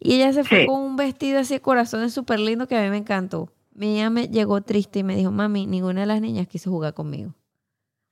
[0.00, 0.66] Y ella se fue Sí.
[0.66, 3.50] con un vestido así de corazones súper lindo que a mí me encantó.
[3.74, 7.34] Mía me llegó triste y me dijo, mami, ninguna de las niñas quiso jugar conmigo.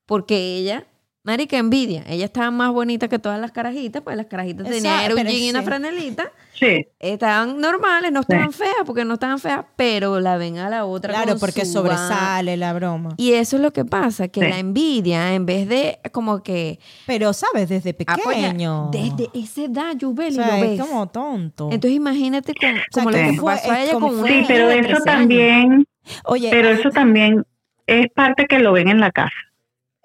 [0.07, 0.87] Porque ella,
[1.25, 2.03] marica, envidia.
[2.09, 5.37] Ella estaba más bonita que todas las carajitas, pues las carajitas tenían Exacto, era un
[5.37, 10.37] y una franelita Sí, estaban normales, no estaban feas porque no estaban feas, pero la
[10.37, 11.13] ven a la otra.
[11.13, 13.15] claro, con porque su sobresale la broma.
[13.17, 14.49] Y eso es lo que pasa, que Sí.
[14.49, 17.69] la envidia, en vez de como que Pero, ¿sabes?
[17.69, 18.17] Desde apoya-
[18.51, 18.91] pequeño.
[18.93, 20.81] desde esa edad, o Yubeli, sea, lo es ves.
[20.81, 21.69] como tonto.
[21.73, 24.31] Entonces imagínate con, como lo que que fue- pasó a es ella como con fue-
[24.31, 25.05] una sí, pero eso 13 años.
[25.05, 25.87] también,
[26.25, 27.45] Oye, pero ah, eso también
[27.87, 29.33] es parte que lo ven en la casa.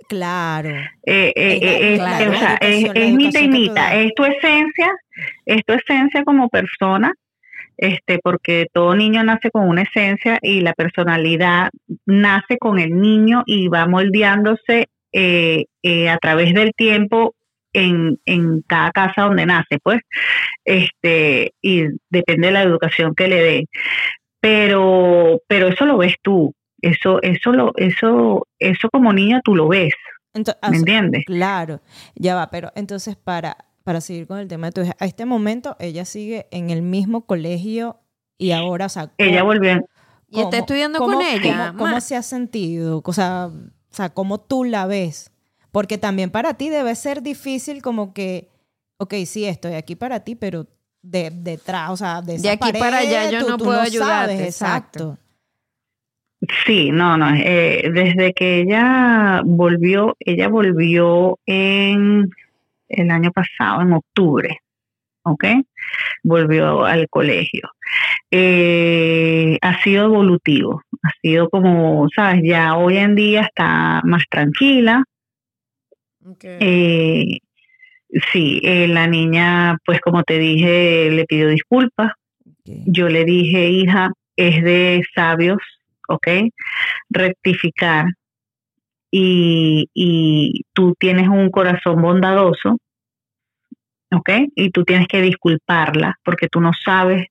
[0.08, 0.70] Claro.
[1.06, 4.02] Eh, eh, Es eh, es- claro, o sea, es, mitad y mitad.
[4.02, 4.92] Es tu esencia,
[5.46, 7.14] es tu esencia como persona,
[7.78, 11.70] este, porque todo niño nace con una esencia y la personalidad
[12.06, 15.66] nace con el niño y va moldeándose eh,
[16.10, 17.34] a través del tiempo
[17.74, 20.00] en, en cada casa donde nace, pues,
[20.66, 23.66] este, y depende de la educación que le dé.
[24.40, 26.54] Pero, pero eso lo ves tú,
[26.90, 29.94] eso, eso lo, eso, eso como niña tú lo ves,
[30.34, 31.24] Ento- ¿me entiendes?
[31.26, 31.82] Claro,
[32.16, 35.26] ya va, pero entonces para, para seguir con el tema de tu hija, a este
[35.26, 38.00] momento ella sigue en el mismo colegio
[38.38, 39.86] y ahora, o sea, Ella ¿cómo- volvió,
[40.30, 41.70] Y está estudiando con ella.
[41.72, 43.02] ¿Cómo, cómo se ha sentido?
[43.04, 45.32] O sea, o sea, ¿cómo tú la ves?
[45.72, 48.50] Porque también para ti debe ser difícil como que,
[48.98, 50.68] ok, sí, estoy aquí para ti, pero
[51.02, 53.78] de, detrás, o sea, de, esa aquí para allá pared, yo tú- no tú puedo
[53.78, 55.18] sabes, ayudarte, exacto.
[56.66, 57.34] Sí, no, no.
[57.36, 62.30] eh, desde que ella volvió, ella volvió en
[62.90, 64.60] el año pasado, en octubre,
[65.24, 65.46] ¿ok?
[66.24, 67.70] Volvió al colegio.
[68.30, 75.04] Eh, ha sido evolutivo, ha sido como, sabes, ya hoy en día está más tranquila.
[76.24, 76.44] Ok.
[76.44, 77.40] Eh,
[78.32, 82.12] sí, eh, la niña, pues como te dije, le pidió disculpas.
[82.66, 85.60] Yo le dije, hija, es de sabios,
[86.08, 86.28] ¿ok?
[87.10, 88.06] Rectificar.
[89.10, 92.78] Y, y tú tienes un corazón bondadoso,
[94.12, 94.30] ¿ok?
[94.56, 97.28] Y tú tienes que disculparla porque tú no sabes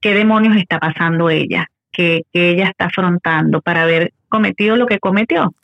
[0.00, 4.98] qué demonios está pasando ella, que, que ella está afrontando para haber cometido lo que
[4.98, 5.54] cometió.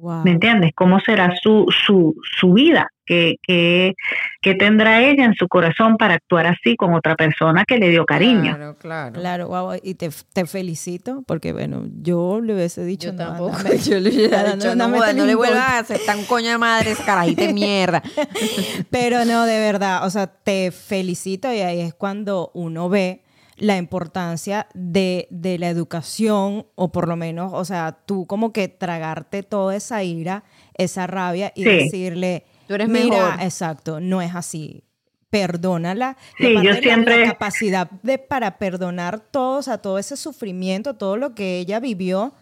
[0.00, 0.22] Wow.
[0.24, 0.72] ¿Me entiendes?
[0.74, 2.88] ¿Cómo será su, su, su vida?
[3.04, 3.94] ¿Qué, qué,
[4.42, 8.04] qué tendrá ella en su corazón para actuar así con otra persona que le dio
[8.04, 8.54] cariño?
[8.54, 9.12] Claro, claro.
[9.14, 13.56] Claro, wow, y te, te felicito porque, bueno, yo le hubiese dicho Yo no, tampoco.
[13.88, 15.36] Yo le hubiera dicho, no, no le un gol".
[15.36, 18.02] vuelvas a hacer tan coño de madre, ese carajito de mierda.
[18.90, 23.22] Pero no, de verdad, o sea, te felicito y ahí es cuando uno ve
[23.58, 28.68] la importancia de, de la educación o por lo menos, o sea, tú como que
[28.68, 30.44] tragarte toda esa ira,
[30.74, 31.68] esa rabia y Sí.
[31.70, 33.42] decirle, Tú eres mira, mejor.
[33.42, 34.84] exacto, no es así.
[35.30, 36.16] Perdónala.
[36.38, 40.16] Y Sí, yo la- siempre- La, capacidad de para perdonar todo, o sea, todo ese
[40.16, 42.32] sufrimiento, todo lo que ella vivió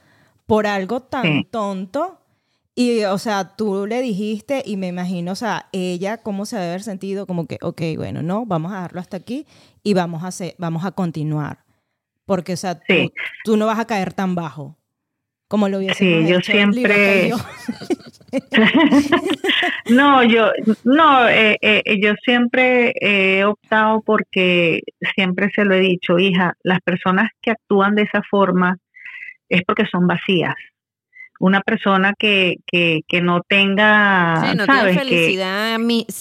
[0.47, 1.49] por algo tan Sí.
[1.51, 2.21] tonto
[2.79, 6.69] Y, o sea, tú le dijiste y me imagino, o sea, ella cómo se debe
[6.69, 9.47] haber sentido como que, ok, bueno, no, vamos a dejarlo hasta aquí
[9.83, 11.61] y vamos a, hacer, vamos a continuar.
[12.27, 12.79] Porque, o sea,
[13.45, 14.77] tú, no vas a caer tan bajo
[15.49, 17.31] como lo hubiese Sí, yo siempre...
[19.91, 20.51] no, yo,
[20.85, 24.83] no, eh, eh, yo siempre he optado porque
[25.15, 28.77] siempre se lo he dicho, hija, las personas que actúan de esa forma
[29.49, 30.57] es porque son vacías
[31.39, 35.79] una persona que, que, que no tenga sí, no tiene felicidad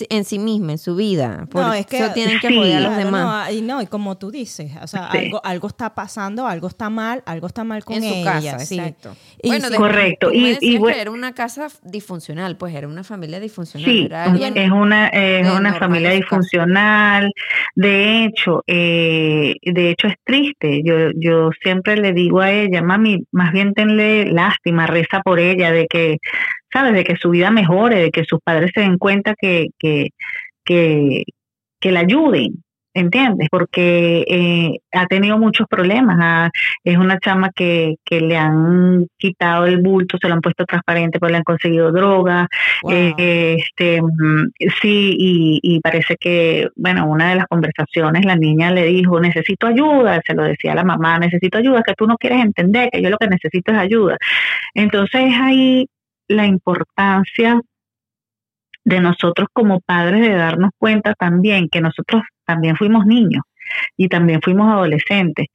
[0.09, 1.47] en sí misma, en su vida.
[1.49, 3.51] Por no, es que eso tienen que apoyar a los demás.
[3.53, 7.23] y no, y como tú dices, o sea, algo, algo está pasando, algo está mal,
[7.25, 9.15] algo está mal con en su Casa, exacto.
[9.43, 10.31] bueno, correcto.
[10.33, 13.89] y, y era una casa disfuncional, pues era una familia disfuncional.
[13.89, 14.09] Sí,
[14.55, 17.31] es una, es una familia disfuncional.
[17.75, 20.81] De hecho, eh, de hecho es triste.
[20.83, 24.87] Yo, yo siempre le digo a ella, mami, más bien tenle lástima,
[25.23, 26.17] por ella, de que,
[26.71, 26.93] ¿sabes?
[26.93, 30.09] De que su vida mejore, de que sus padres se den cuenta que, que,
[30.63, 31.23] que,
[31.79, 32.64] que la ayuden,
[32.95, 33.49] ¿entiendes?
[33.51, 36.17] Porque eh, ha tenido muchos problemas.
[36.19, 36.49] Ah,
[36.83, 41.19] es una chama que, que le han quitado el bulto, se lo han puesto transparente,
[41.19, 42.47] porque le han conseguido droga.
[42.89, 44.01] Eh, este,
[44.81, 49.67] sí, y, y, parece que, bueno, una de las conversaciones, la niña le dijo, necesito
[49.67, 53.01] ayuda, se lo decía a la mamá, necesito ayuda, que tú no quieres entender, que
[53.01, 54.17] yo lo que necesito es ayuda.
[54.73, 55.87] Entonces ahí
[56.27, 57.59] la importancia
[58.85, 63.43] de nosotros como padres de darnos cuenta también que nosotros también fuimos niños
[63.97, 65.47] y también fuimos adolescentes.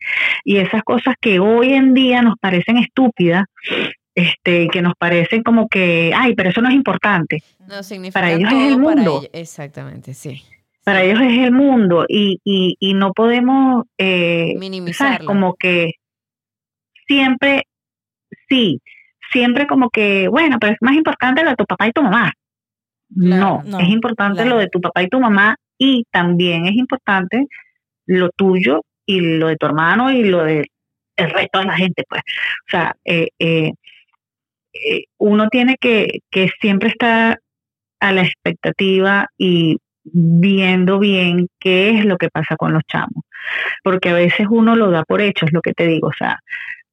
[0.44, 3.44] Y esas cosas que hoy en día nos parecen estúpidas,
[4.14, 7.42] este, que nos parecen como que, ay, pero eso no es importante.
[7.66, 9.22] No, significa para ellos es el mundo.
[9.32, 10.42] Exactamente, sí.
[10.84, 15.24] Para ellos es el mundo y, y, y no podemos eh, minimizar.
[15.24, 15.92] Como que
[17.06, 17.64] siempre,
[18.48, 18.80] sí,
[19.30, 22.32] siempre como que, bueno, pero es más importante lo de tu papá y tu mamá.
[23.10, 27.46] no, es importante lo de tu papá y tu mamá y también es importante
[28.04, 30.66] lo tuyo y lo de tu hermano y lo del
[31.16, 32.22] el resto de la gente, pues.
[32.66, 33.72] O sea, eh, eh,
[34.72, 37.40] eh, uno tiene que, que siempre estar
[38.00, 43.24] a la expectativa y viendo bien qué es lo que pasa con los chamos.
[43.82, 46.08] Porque a veces uno lo da por hecho, es lo que te digo.
[46.08, 46.40] O sea,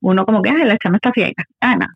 [0.02, 1.34] uno como que, ay, la chama está fiera.
[1.62, 1.88] Ah, no.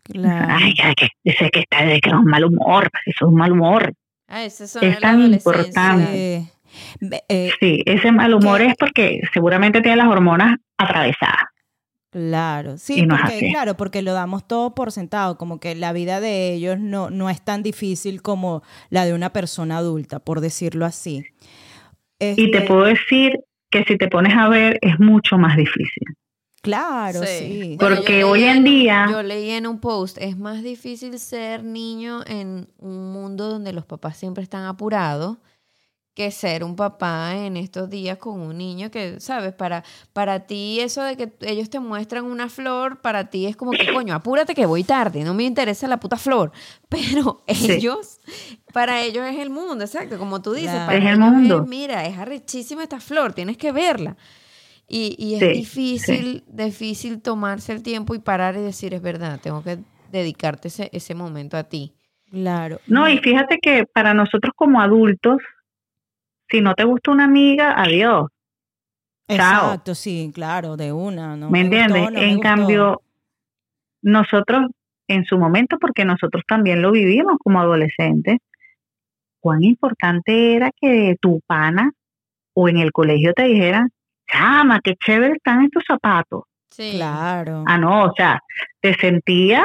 [0.48, 3.52] Ay, que, dice que está de que es un mal humor, eso es un mal
[3.52, 3.92] humor.
[4.28, 6.46] Ah, es tan importante.
[7.28, 11.52] Eh, sí, ese mal humor es porque seguramente tiene las hormonas atravesadas.
[12.10, 16.52] Claro, sí, porque, claro, porque lo damos todo por sentado, como que la vida de
[16.52, 21.24] ellos no, no es tan difícil como la de una persona adulta, por decirlo así.
[22.18, 26.04] Y te este puedo decir que si te pones a ver es mucho más difícil.
[26.60, 27.76] Claro, sí.
[27.80, 29.06] Porque hoy en día...
[29.10, 33.86] Yo leí en un post, es más difícil ser niño en un mundo donde los
[33.86, 35.38] papás siempre están apurados
[36.14, 39.54] que ser un papá en estos días con un niño que, ¿sabes?
[39.54, 43.72] Para, para ti eso de que ellos te muestran una flor, para ti es como
[43.72, 46.52] que, coño, apúrate que voy tarde, no me interesa la puta flor.
[46.88, 48.20] Pero ellos,
[48.72, 50.74] para ellos es el mundo, exacto, como tú dices.
[50.74, 51.64] Para es el mundo.
[51.66, 54.16] mira, es arrechísima esta flor, tienes que verla.
[54.88, 59.62] Y, y es difícil, difícil tomarse el tiempo y parar y decir, es verdad, tengo
[59.62, 59.78] que
[60.10, 61.94] dedicarte ese, ese momento a ti.
[62.30, 62.80] Claro.
[62.86, 65.38] No, y fíjate que para nosotros como adultos,
[66.52, 68.26] si no te gusta una amiga, adiós.
[69.26, 71.36] Exacto, sí, claro, de una.
[71.36, 72.08] No ¿Me, entiendes?
[72.14, 73.00] en cambio,
[74.02, 74.66] nosotros,
[75.08, 78.38] en su momento, porque nosotros también lo vivimos como adolescentes,
[79.40, 81.90] cuán importante era que tu pana
[82.54, 83.88] o en el colegio te dijera,
[84.30, 86.44] chama, qué chévere están estos zapatos.
[86.72, 86.92] Sí.
[86.94, 87.64] Claro.
[87.66, 88.42] Ah, no, o sea,
[88.80, 89.62] te sentías,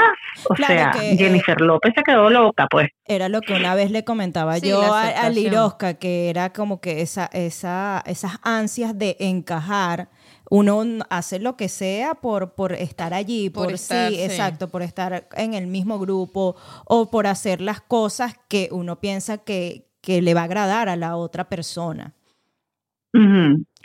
[0.49, 2.89] o sea, eh, Jennifer López se quedó loca, pues.
[3.05, 7.29] Era lo que una vez le comentaba yo a, Lirosca, que era como que esa,
[7.31, 10.09] esa, esas ansias de encajar.
[10.49, 15.53] Uno hace lo que sea por, por estar allí, por, sí, exacto, por estar en
[15.53, 16.55] el mismo grupo
[16.85, 20.95] o por hacer las cosas que uno piensa que, que le va a agradar a
[20.95, 22.13] la otra persona.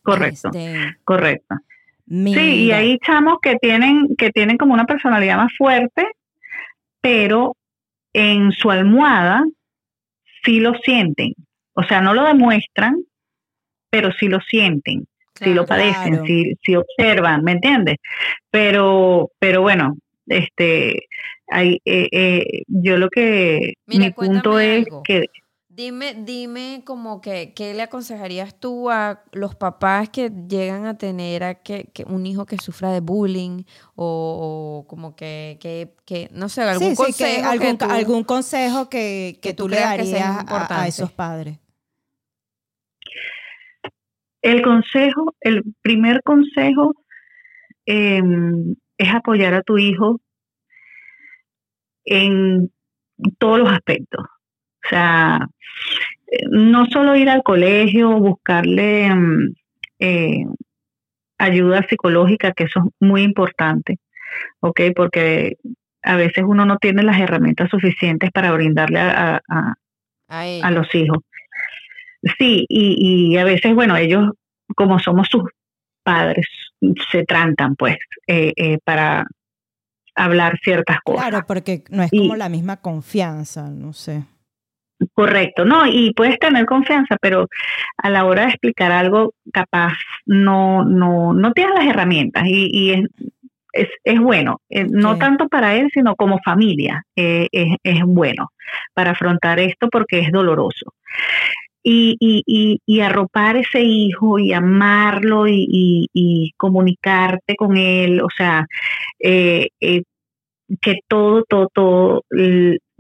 [0.03, 1.57] Correcto, este, correcto.
[2.09, 6.07] Sí, y hay chamos que tienen, que tienen como una personalidad más fuerte,
[7.00, 7.57] pero
[8.12, 9.44] en su almohada
[10.44, 11.34] sí lo sienten.
[11.74, 12.96] O sea, no lo demuestran,
[13.90, 17.96] pero sí lo sienten, sí lo padecen, sí, observan, ¿me entiendes?
[18.50, 19.96] Pero, pero bueno,
[20.26, 21.07] este,
[21.48, 25.26] hay, eh, eh, yo lo que, mi punto es que
[25.75, 31.43] Dime, dime como que, ¿qué le aconsejarías tú a los papás que llegan a tener
[31.45, 33.62] a que, que un hijo que sufra de bullying
[33.95, 37.79] o, o como que, que, que, no sé, algún Sí, sí, consejo que que algún,
[37.79, 41.59] tú- algún consejo que, que, que tú tú le darías a- esos padres.
[44.43, 46.93] El consejo, el primer consejo
[47.87, 48.20] eh,
[48.99, 50.20] es apoyar a tu hijo
[52.05, 52.70] en
[53.39, 54.27] todos los aspectos.
[54.85, 55.49] O sea,
[56.30, 59.55] eh, no solo ir al colegio, buscarle mm,
[60.01, 60.47] eh,
[61.39, 63.99] ayuda psicológica, que eso es muy importante,
[64.61, 64.80] ¿ok?
[64.95, 65.57] Porque
[66.03, 69.74] a veces uno no tiene las herramientas suficientes para brindarle a- a-
[70.62, 71.18] a, los hijos.
[72.39, 74.30] Sí, y, y a veces, bueno, ellos,
[74.76, 75.45] como somos sus
[76.03, 76.47] padres,
[77.11, 79.24] se trancan, pues, eh, eh, para
[80.14, 81.28] hablar ciertas cosas.
[81.28, 84.24] Claro, porque no es Y- como la misma confianza, no sé.
[85.14, 87.48] Correcto, no, y puedes tener confianza, pero
[87.96, 89.94] a la hora de explicar algo, capaz
[90.26, 93.00] no, no, no tienes las herramientas y, y es,
[93.72, 95.20] es, es bueno, eh, no Sí.
[95.20, 98.50] tanto para él, sino como familia, eh, es, es bueno
[98.94, 100.94] para afrontar esto porque es doloroso.
[101.84, 108.66] Y, y, y, y arropar ese hijo y amarlo y, comunicarte con él, o sea,
[109.18, 110.03] eh, eh,
[110.80, 112.22] que todo, todo, todo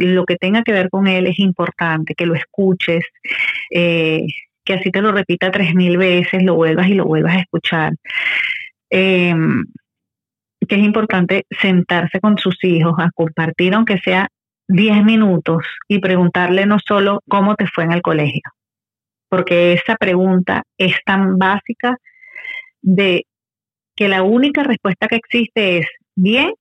[0.02, 3.04] lo que tenga que ver con él es importante, que lo escuches,
[3.70, 4.26] eh,
[4.64, 7.94] que así te lo repita tres mil veces, lo vuelvas y lo vuelvas a escuchar.
[8.90, 9.34] Eh,
[10.68, 14.28] que es importante sentarse con sus hijos a compartir, aunque sea
[14.68, 18.42] 10 minutos, y preguntarle no solo cómo te fue en el colegio,
[19.28, 21.96] porque esa pregunta es tan básica
[22.80, 23.26] de
[23.96, 26.52] que la única respuesta que existe es bien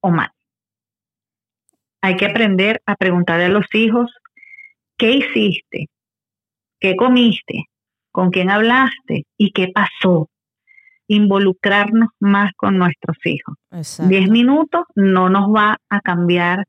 [0.00, 0.30] o mal.
[2.04, 4.12] Hay que aprender a preguntarle a los hijos,
[4.98, 5.88] ¿qué hiciste?
[6.78, 7.64] ¿Qué comiste?
[8.12, 9.24] ¿Con quién hablaste?
[9.38, 10.28] ¿Y qué pasó?
[11.08, 13.56] Involucrarnos más con nuestros hijos.
[13.70, 14.10] Exacto.
[14.10, 16.66] 10 minutos no nos va a cambiar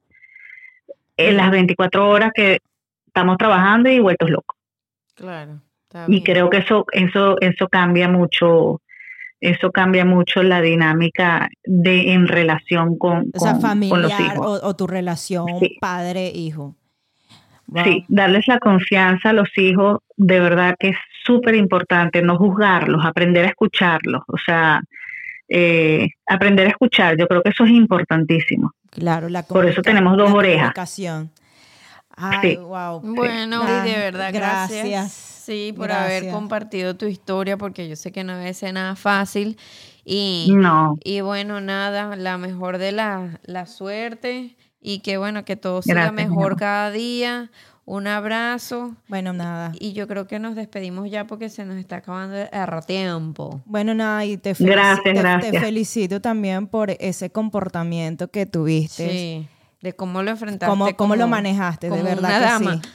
[1.17, 2.59] en las 24 horas que
[3.05, 4.55] estamos trabajando y vueltos locos.
[5.15, 5.59] Claro.
[6.07, 8.81] Y creo que eso, eso, eso cambia mucho,
[9.41, 14.21] eso cambia mucho la dinámica de en relación con, O sea, con- con los familiar
[14.35, 14.61] hijos.
[14.63, 15.77] o, o tu relación Sí.
[15.81, 16.75] padre-hijo.
[17.67, 17.83] Wow.
[17.83, 23.03] Sí, darles la confianza a los hijos, de verdad que es súper importante, no juzgarlos,
[23.05, 24.81] aprender a escucharlos, o sea,
[25.49, 28.71] eh, aprender a escuchar, yo creo que eso es importantísimo.
[28.91, 30.73] Claro, la Por eso tenemos dos la orejas.
[32.17, 32.55] Ay, Sí.
[32.57, 33.01] wow.
[33.03, 35.34] Bueno, y de verdad, gracias.
[35.45, 39.57] Sí, por haber compartido tu historia, porque yo sé que no debe ser nada fácil.
[40.03, 45.55] Y, No, y bueno, nada, la mejor de la, la suerte y que bueno, que
[45.55, 47.51] todo siga Gracias, mi mejor cada día.
[47.87, 48.95] Un abrazo.
[49.07, 49.71] Bueno, nada.
[49.79, 53.61] Y yo creo que nos despedimos ya porque se nos está acabando el tiempo.
[53.65, 55.63] Bueno, nada, y te, Gracias, te- te gracias.
[55.63, 59.09] felicito también por ese comportamiento que tuviste.
[59.09, 59.47] Sí.
[59.81, 60.65] De cómo lo enfrentaste.
[60.65, 62.73] Cómo, cómo como- lo manejaste, de verdad una que dama.
[62.81, 62.89] sí.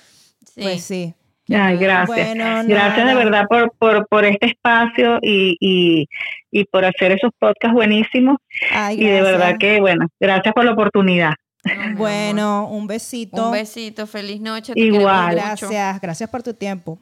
[0.55, 0.61] Sí.
[0.63, 1.15] Pues sí.
[1.53, 2.07] Ay, gracias.
[2.35, 6.09] Bueno, gracias de verdad por, por, por este espacio y, y,
[6.51, 8.37] y por hacer esos podcasts buenísimos.
[8.73, 11.33] Ay, Y de verdad que, bueno, gracias por la oportunidad.
[11.65, 11.97] No.
[11.97, 13.47] Bueno, un besito.
[13.47, 14.73] Un besito, feliz noche.
[14.73, 15.37] te Igual.
[15.37, 15.69] mucho.
[15.69, 16.99] Gracias, gracias por tu tiempo.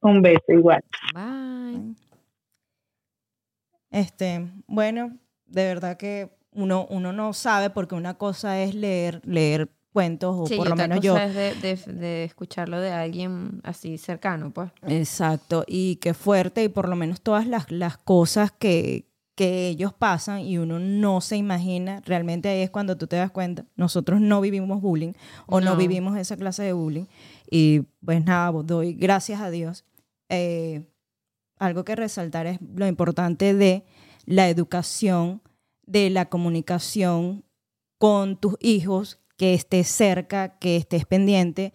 [0.00, 0.82] Un beso igual.
[1.14, 1.94] Bye.
[3.90, 9.68] Este, bueno, de verdad que uno, uno no sabe porque una cosa es leer, leer
[9.96, 11.16] cuentos, o Sí, por lo menos yo.
[11.16, 14.70] es de, de- de escucharlo de alguien así cercano, pues.
[14.86, 19.94] Exacto, y qué fuerte, y por lo menos todas las, las cosas que, que ellos
[19.94, 24.20] pasan y uno no se imagina, realmente ahí es cuando tú te das cuenta, nosotros
[24.20, 25.12] no vivimos bullying
[25.46, 25.76] o no, No.
[25.76, 27.06] vivimos esa clase de bullying,
[27.50, 29.84] y pues nada, doy gracias a Dios.
[30.28, 30.84] Eh,
[31.58, 33.84] algo que resaltar es lo importante de
[34.26, 35.40] la educación,
[35.86, 37.44] de la comunicación
[37.98, 41.72] con tus hijos, que estés cerca, que estés pendiente,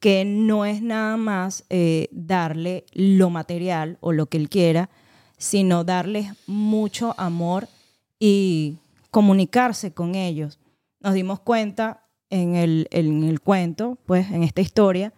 [0.00, 4.90] que no es nada más eh, darle lo material o lo que él quiera,
[5.38, 7.68] sino darles mucho amor
[8.18, 8.78] y
[9.10, 10.58] comunicarse con ellos.
[11.00, 15.12] Nos dimos cuenta en el, el cuento, pues en esta historia,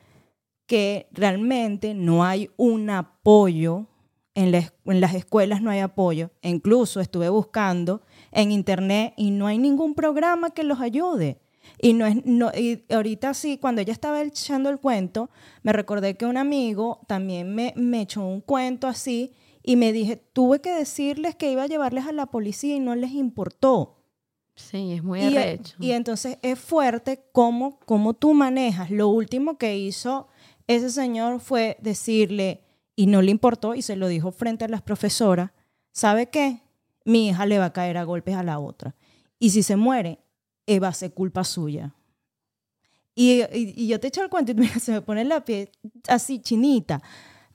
[0.66, 3.86] que realmente no hay un apoyo,
[4.34, 6.30] en, la en las escuelas no hay apoyo.
[6.42, 11.40] E incluso estuve buscando en internet y no hay ningún programa que los ayude.
[11.78, 15.30] Y, no es, no, y ahorita sí, cuando ella estaba echando el cuento,
[15.62, 20.16] me recordé que un amigo también me, me echó un cuento así y me dije,
[20.16, 23.96] tuve que decirles que iba a llevarles a la policía y no les importó.
[24.56, 25.74] Sí, es muy Y, arrecho.
[25.80, 28.90] y entonces es fuerte cómo, cómo tú manejas.
[28.90, 30.28] Lo último que hizo
[30.66, 32.60] ese señor fue decirle,
[32.96, 35.50] y no le importó, y se lo dijo frente a las profesoras,
[35.92, 36.60] ¿sabe qué?
[37.04, 38.94] Mi hija le va a caer a golpes a la otra.
[39.38, 40.20] Y si se muere,
[40.66, 41.94] eh, va a ser culpa suya.
[43.14, 45.70] Y, y- y yo te echo el cuento y mira, se me pone la piel
[46.08, 47.02] así chinita.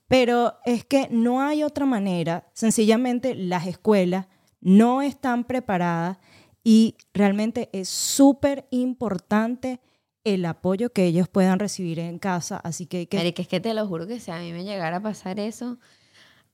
[0.08, 2.50] Pero es que no hay otra manera.
[2.54, 4.28] Sencillamente las escuelas
[4.62, 6.18] no están preparadas
[6.64, 9.80] y realmente es súper importante
[10.24, 12.58] el apoyo que ellos puedan recibir en casa.
[12.58, 13.18] Así que que...
[13.18, 15.78] Marica, es que te lo juro que si a mí me llegara a pasar eso,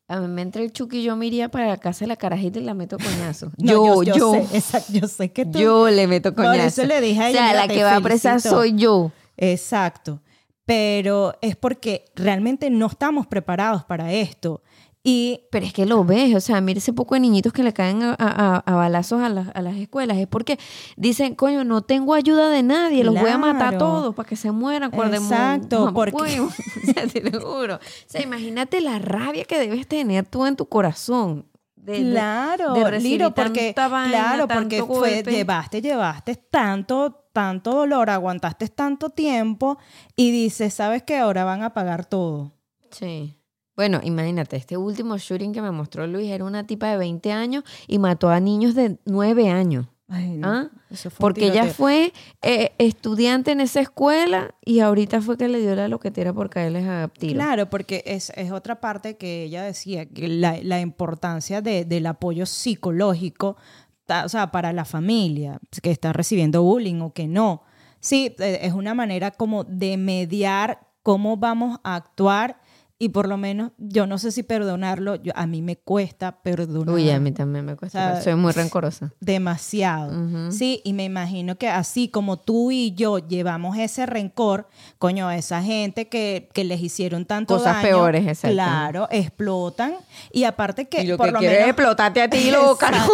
[0.07, 2.15] a mí me entra el chuki y yo me iría para la casa de la
[2.15, 3.51] carajita y la meto coñazo.
[3.57, 5.57] No, yo, yo, sé, exacto, yo sé que tú...
[5.57, 6.81] yo le meto Por coñazo.
[6.81, 8.55] eso le dije a o ella, sea, mira, la que va a presa felicito.
[8.55, 9.11] soy yo.
[9.37, 10.21] Exacto.
[10.65, 14.61] Pero es porque realmente no estamos preparados para esto.
[15.07, 17.73] Y Pero es que lo ves, o sea, mire ese poco de niñitos que le
[17.73, 20.17] caen a, a- a balazos a, las- a las escuelas.
[20.17, 20.57] Es porque
[20.97, 24.35] dicen, coño, no tengo ayuda de nadie, los voy a matar a todos para que
[24.35, 24.89] se mueran.
[25.35, 26.47] Exacto, porque- huevo.
[26.83, 27.75] O sea, te lo juro.
[27.75, 31.45] O sea, imagínate la rabia que debes tener tú en tu corazón.
[31.75, 38.09] de- de- claro, de Liro, porque vaina, claro, porque fue llevaste, llevaste tanto, tanto dolor,
[38.09, 39.77] aguantaste tanto tiempo
[40.15, 41.17] y dices, ¿sabes qué?
[41.19, 42.53] Ahora van a pagar todo.
[42.89, 43.37] Sí.
[43.75, 47.63] Bueno, imagínate, este último shooting que me mostró Luis era una tipa de 20 años
[47.87, 49.87] y mató a niños de 9 años.
[50.07, 50.69] Ay, no, ¿Ah?
[50.91, 52.13] eso fue un Porque ella fue
[52.43, 56.87] eh, estudiante en esa escuela y ahorita fue que le dio la loquetera por caerles
[56.87, 57.33] a tiro.
[57.33, 62.05] Claro, porque es, es otra parte que ella decía, que la, la importancia de- del
[62.05, 63.57] apoyo psicológico,
[64.05, 67.63] ta- o sea, para la familia que está recibiendo bullying o que no.
[67.99, 72.59] Sí, eh, es una manera como de mediar cómo vamos a actuar
[72.97, 76.95] y por lo menos, yo no sé si perdonarlo, yo- a mí me cuesta perdonar.
[76.95, 78.07] Uy, a mí también me cuesta.
[78.07, 79.11] O sea, soy muy rencorosa.
[79.19, 80.51] demasiado.
[80.51, 85.35] Sí, y me imagino que así como tú y yo llevamos ese rencor, coño, a
[85.35, 88.53] esa gente que, que les hicieron tanto Cosas daño, peores, exacto.
[88.53, 89.95] Claro, explotan.
[90.31, 91.69] Y aparte que y lo por que lo quiere es menos...
[91.71, 92.91] explotarte a ti, loca.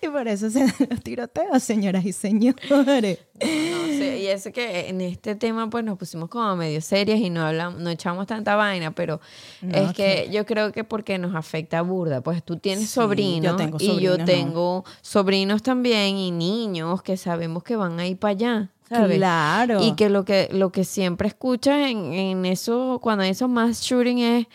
[0.00, 3.18] Y por eso se dan los tiroteos, señoras y señores.
[4.22, 7.80] Y eso que en este tema pues nos pusimos como medio serias y no hablamos,
[7.80, 9.20] no echamos tanta vaina, pero
[9.60, 13.52] No, es que yo creo que porque nos afecta burda, pues tú tienes Sí, sobrinos
[13.52, 18.16] yo tengo y yo tengo sobrinos también y niños que sabemos que van a ir
[18.16, 19.16] para allá, ¿sabes?
[19.16, 19.82] Claro.
[19.82, 23.82] Y que lo que lo que siempre escuchas en, en eso cuando hay esos mass
[23.82, 24.46] shooting es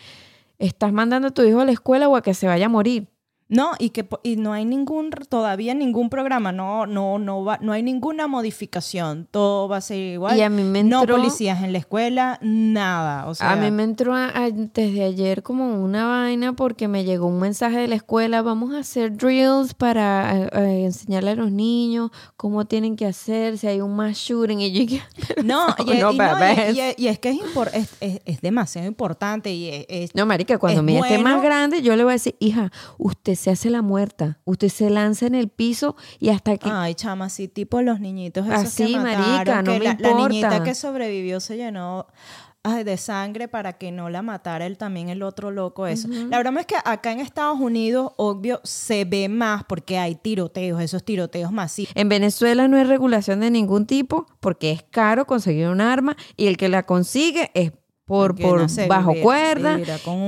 [0.58, 3.06] estás mandando a tu hijo a la escuela o a que se vaya a morir.
[3.50, 7.72] No, y que y no hay ningún, todavía ningún programa, no, no, no va, no
[7.72, 9.26] hay ninguna modificación.
[9.30, 10.36] Todo va a ser igual.
[10.36, 13.26] Y a mí me No entró- policías en la escuela, nada.
[13.26, 17.26] O sea, a mí me entró antes de ayer como una vaina porque me llegó
[17.26, 21.50] un mensaje de la escuela, vamos a hacer drills para eh, eh, enseñarle a los
[21.50, 24.60] niños cómo tienen que hacer, si hay un mass shooting.
[24.60, 24.98] Y yo
[25.44, 30.14] No, y, No, no, es que es, impor- es, es- es demasiado importante y es,
[30.14, 31.24] no, marica, cuando mi esté bueno.
[31.24, 34.90] más grande, yo le voy a decir, hija, usted se hace la muerta, usted se
[34.90, 36.68] lanza en el piso y hasta que...
[36.70, 39.96] Ay, chama, así tipo los niñitos esos Así, que mataron, marica, no que me la,
[39.98, 40.28] la importa.
[40.28, 42.06] niñita que sobrevivió se llenó
[42.62, 46.08] ay, de sangre para que no la matara él también el otro loco eso.
[46.08, 50.80] La verdad es que acá en Estados Unidos, obvio, se ve más porque hay tiroteos,
[50.80, 51.92] esos tiroteos masivos.
[51.94, 56.46] En Venezuela no hay regulación de ningún tipo porque es caro conseguir un arma y
[56.46, 57.72] el que la consigue es
[58.04, 59.78] por, Porque por no bajo cuerda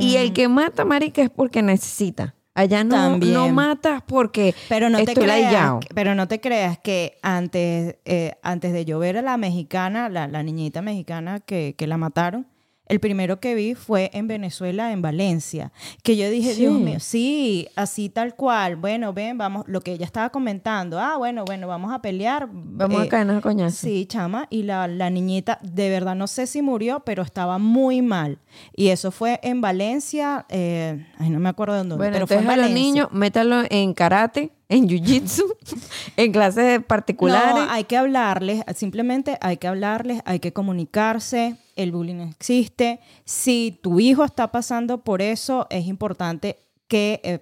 [0.00, 2.34] y el que mata, marica, es porque necesita.
[2.60, 3.32] Allá no, También.
[3.34, 5.80] no matas porque Pero no, te estoy creas, layao.
[5.94, 10.28] pero no te creas que antes, eh, antes de yo ver a la mexicana, la,
[10.28, 12.46] la niñita mexicana que, que la mataron,
[12.86, 15.70] el primero que vi fue en Venezuela, en Valencia.
[16.02, 16.62] Que yo dije, Sí.
[16.62, 18.74] Dios mío, sí, así tal cual.
[18.74, 20.98] Bueno, ven, vamos, lo que ella estaba comentando.
[20.98, 22.48] Ah, bueno, bueno, vamos a pelear.
[22.52, 23.86] Vamos Eh, a caernos a coñazo.
[23.86, 24.48] Sí, chama.
[24.50, 28.38] Y la, la niñita, de verdad, no sé si murió, pero estaba muy mal.
[28.74, 32.36] Y eso fue en Valencia, eh, ay, no me acuerdo de dónde, Bueno, pero fue
[32.36, 32.92] en entonces a los Valencia.
[32.92, 35.42] niños, métalo en karate, en jiu-jitsu,
[36.16, 37.54] en clases particulares.
[37.64, 43.00] No, hay que hablarles, simplemente hay que hablarles, hay que comunicarse, el bullying existe.
[43.24, 47.38] Si tu hijo está pasando por eso, es importante que eh,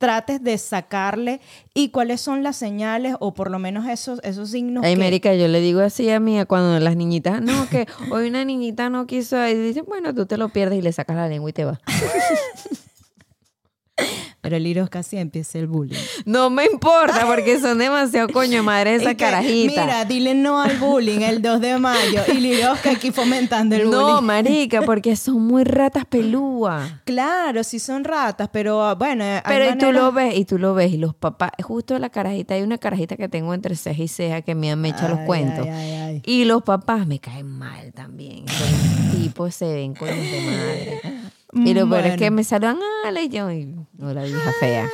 [0.00, 1.42] trates de sacarle
[1.74, 5.02] y cuáles son las señales o por lo menos esos, esos signos Ay, que...
[5.02, 8.88] América, yo le digo así a mí cuando las niñitas, no, que hoy una niñita
[8.88, 11.52] no quiso, y dicen, bueno, tú te lo pierdes y le sacas la lengua y
[11.52, 11.78] te vas.
[14.42, 15.98] Pero el Iros casi empieza el bullying.
[16.24, 19.82] No me importa porque son demasiado coño madre esa Y que, carajita.
[19.84, 22.22] Mira, dile no al bullying el 2 de mayo.
[22.28, 24.26] Y Liroska aquí fomentando el no, bullying.
[24.26, 26.90] marica, porque son muy ratas pelúas.
[27.04, 29.24] Claro, sí son ratas, pero ah, bueno.
[29.24, 31.98] hay Pero y tú maneras- lo ves, y tú lo ves, y los papás, justo
[31.98, 35.06] la carajita, hay una carajita que tengo entre ceja y ceja que me, me echa
[35.08, 35.66] los cuentos.
[35.66, 36.22] ay, ay, ay.
[36.24, 38.46] Y los papás me caen mal también.
[38.46, 41.19] Los tipos se ven con de madre.
[41.52, 42.36] Y lo peor es que Bueno.
[42.36, 44.88] me saludan, ah, y yo, y, hola vieja fea.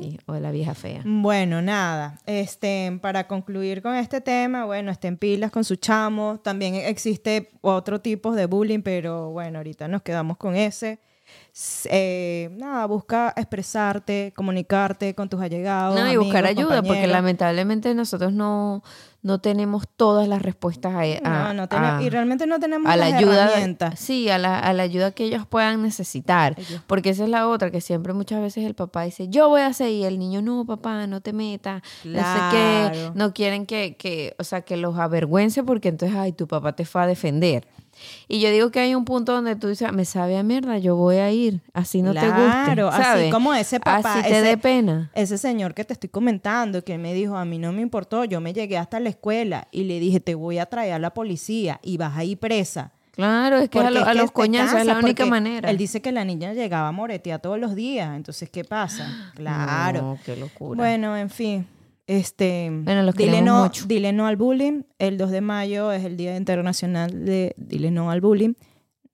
[0.00, 1.02] Sí, hola vieja fea.
[1.04, 2.18] Bueno, nada.
[2.24, 6.40] Este, para concluir con este tema, bueno, estén pilas con su chamo.
[6.42, 11.00] También existe otro tipo de bullying, pero bueno, ahorita nos quedamos con ese.
[11.90, 15.98] Eh, nada, busca expresarte, comunicarte con tus allegados.
[15.98, 18.82] No, y buscar ayuda, porque lamentablemente nosotros no,
[19.22, 22.96] no tenemos todas las respuestas a, a- No, no a- y realmente no tenemos a
[22.96, 23.46] la las ayuda
[23.96, 26.54] sí a la, a la ayuda que ellos puedan necesitar.
[26.58, 29.60] Ellos- porque esa es la otra que siempre muchas veces el papá dice yo voy
[29.60, 33.12] a hacer y el niño no papá no te metas no sé qué Claro.
[33.14, 36.84] no quieren que, que o sea que los avergüence porque entonces ay tu papá te
[36.86, 37.66] fue a defender
[38.28, 40.96] y yo digo que hay un punto donde tú dices me sabe a mierda yo
[40.96, 44.42] voy a ir así no te Claro, guste así como ese papá, así te ese-
[44.46, 47.82] dé pena Ese señor que te estoy comentando, que me dijo, a mí no me
[47.82, 50.98] importó, yo me llegué hasta la escuela y le dije, te voy a traer a
[50.98, 52.92] la policía y vas a ir presa.
[53.12, 56.12] claro es que a, es que los coñazos es la única manera Él dice que
[56.12, 59.06] la niña llegaba a moretear todos los días, entonces, ¿qué pasa?
[59.34, 60.02] Claro.
[60.02, 61.66] no, qué locura Bueno, en fin.
[62.10, 63.84] Este, Bueno, los dile, no, mucho.
[63.86, 64.82] dile no al bullying.
[64.98, 68.54] El 2 de mayo es el Día Internacional de Dile no al bullying.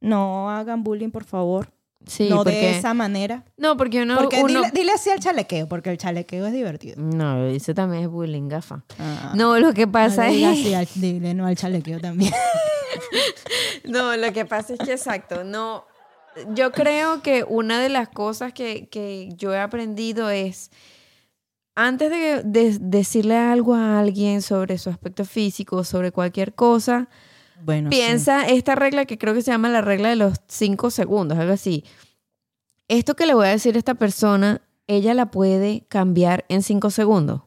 [0.00, 1.68] No hagan bullying, por favor.
[2.06, 3.44] sí no porque de esa manera.
[3.58, 6.94] no porque uno, porque uno- dile, dile así al chalequeo, porque el chalequeo es divertido.
[6.98, 8.82] No, eso también es bullying, gafa.
[8.98, 9.32] Ah.
[9.34, 10.44] No, lo que pasa No es...
[10.46, 12.32] así al- dile no al chalequeo también.
[13.84, 15.84] No, lo que pasa es que exacto, no...
[16.54, 20.70] Yo creo que una de las cosas que, que yo he aprendido es,
[21.76, 27.08] antes de, de decirle algo a alguien sobre su aspecto físico, sobre cualquier cosa,
[27.62, 27.96] Bueno, sí.
[27.96, 31.52] piensa esta regla que creo que se llama la regla de los cinco segundos, algo
[31.52, 31.84] así.
[32.88, 36.90] Esto que le voy a decir a esta persona, ella la puede cambiar en cinco
[36.90, 37.42] segundos.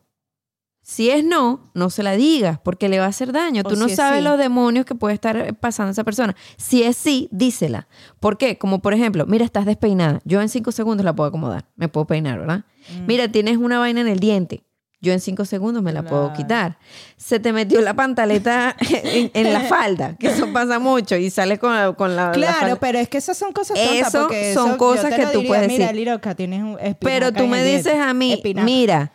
[0.92, 3.62] Si es no, no se la digas porque le va a hacer daño.
[3.64, 4.24] O Tú no si sabes sí.
[4.24, 6.36] los demonios que puede estar pasando esa persona.
[6.58, 7.88] Si es sí, dísela.
[8.20, 8.58] ¿Por qué?
[8.58, 10.20] Como por ejemplo, mira, estás despeinada.
[10.26, 11.66] Yo en cinco segundos la puedo acomodar.
[11.76, 12.64] Me puedo peinar, ¿verdad?
[13.02, 13.06] Mm.
[13.06, 14.64] Mira, tienes una vaina en el diente.
[15.00, 16.78] Yo en cinco segundos me la puedo quitar.
[17.18, 21.58] Se te metió la pantaleta en, en la falda, que eso pasa mucho y sale
[21.60, 22.76] con la, con la, la Claro, falda.
[22.82, 23.96] pero es que esas son cosas tontas.
[24.10, 25.96] Eso son eso yo cosas te que lo tú diría, puedes Mira, decir.
[26.00, 28.66] Liroca, tienes un Pero tú me dices a mí, Espinaca.
[28.66, 29.12] mira,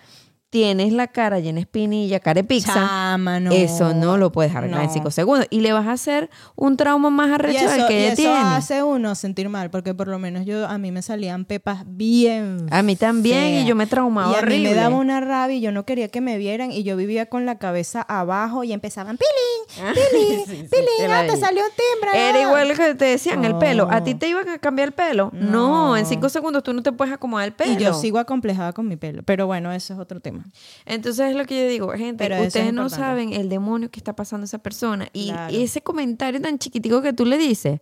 [0.55, 2.72] tienes la cara llena de espinilla, cara de pizza.
[2.74, 3.50] Chama, no.
[3.50, 5.48] Eso no lo puedes arreglar en cinco segundos.
[5.50, 8.22] Y le vas a hacer un trauma más Y arrecho del que y ella eso
[8.22, 8.38] tiene.
[8.38, 12.68] hace uno sentir mal, porque por lo menos yo a mí me salían pepas bien.
[12.70, 14.68] A mí también, y yo me traumaba Y a mí horrible.
[14.70, 17.46] me daba una rabia y yo no quería que me vieran y yo vivía con
[17.46, 22.28] la cabeza abajo y empezaban, Pilín, Pilín, Sí, sí, Pilín, te salió un timbre.
[22.28, 23.88] Era igual lo que te decían, el pelo.
[23.90, 24.18] ¿A ti No.
[24.20, 25.30] te iban a cambiar el pelo?
[25.32, 25.50] No.
[25.64, 25.96] No.
[25.96, 27.72] en cinco segundos tú no te puedes acomodar el pelo.
[27.72, 29.22] Y yo sigo acomplejada con mi pelo.
[29.24, 30.43] Pero bueno, eso es otro tema.
[30.86, 32.97] Entonces es lo que yo digo, gente, Pero ustedes no importante.
[33.05, 35.09] saben el demonio que está pasando a esa persona.
[35.12, 35.55] Y Claro.
[35.57, 37.80] ese comentario tan chiquitico que tú le dices,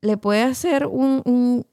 [0.00, 1.66] le puede hacer un, un,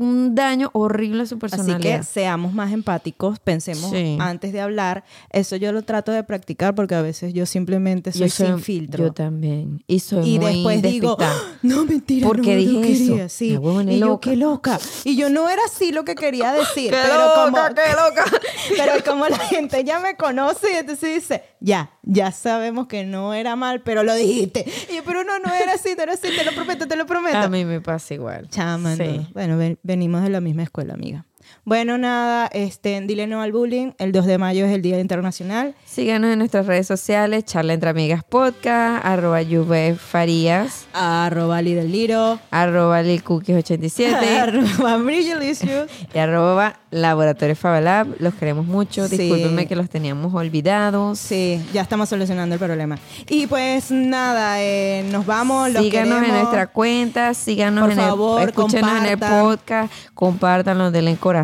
[0.00, 1.98] un daño horrible a su Así personalidad.
[1.98, 4.16] que seamos más empáticos, pensemos Sí.
[4.20, 5.02] antes de hablar.
[5.30, 8.60] Eso yo lo trato de practicar porque a veces yo simplemente soy, Yo soy- sin
[8.60, 9.06] filtro.
[9.06, 9.82] Yo también.
[9.88, 11.16] Y soy y muy después digo.
[11.18, 13.10] "Ah, no, mentira, ¿Por qué no, no dije eso?
[13.12, 13.50] quería", sí.
[13.54, 14.30] La huevona Y yo, loca.
[14.30, 14.80] qué loca.
[15.04, 16.90] Y yo no era así lo que quería decir.
[16.92, 18.24] ¡Qué pero loca, como, qué loca!
[18.76, 23.34] pero como la gente ya me conoce y entonces dice, ya, ya sabemos que no
[23.34, 24.64] era mal, pero lo dijiste.
[24.90, 27.06] Y yo, pero no, no era así, no era así, te lo prometo, te lo
[27.06, 27.38] prometo.
[27.38, 28.48] A mí me pasa igual.
[28.50, 29.02] Chama, Sí.
[29.18, 29.28] no.
[29.32, 31.24] Bueno, ven- venimos de la misma escuela, amiga.
[31.64, 33.92] Bueno, nada, este, dile no al bullying.
[33.98, 35.74] El 2 de mayo es el Día Internacional.
[35.84, 42.38] Síganos en nuestras redes sociales, Charla Entre Amigas Podcast, arroba Juve Farías, Arroba Lidl Liro.
[42.50, 45.90] arroba Lilcookies87 Arroba Brillalicious.
[46.14, 48.08] y arroba Laboratorio Fabalab.
[48.18, 49.06] Los queremos mucho.
[49.06, 49.18] Sí.
[49.18, 51.18] Discúlpenme que los teníamos olvidados.
[51.18, 52.98] Sí, ya estamos solucionando el problema.
[53.28, 55.70] Y pues nada, eh, nos vamos.
[55.70, 60.90] Los síganos en nuestra cuenta, síganos Por en favor, el, escúchenos en el podcast, compártanlo,
[60.90, 61.37] denle corazón,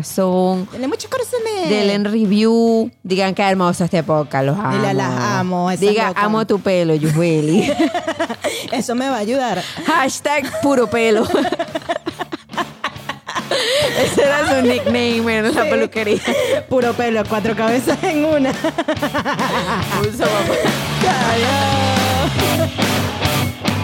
[0.71, 1.69] Denle muchos corazones.
[1.69, 4.71] denle en review, digan qué hermoso este podcast, los amo.
[4.71, 7.71] Dile, las amo, Diga, amo tu pelo, Yujueli.
[8.71, 9.61] Eso me va a ayudar.
[9.85, 11.25] Hashtag puro pelo.
[13.99, 16.19] Ese era su nickname en la peluquería.
[16.67, 18.51] Puro pelo, cuatro cabezas en una.
[22.79, 22.84] Un.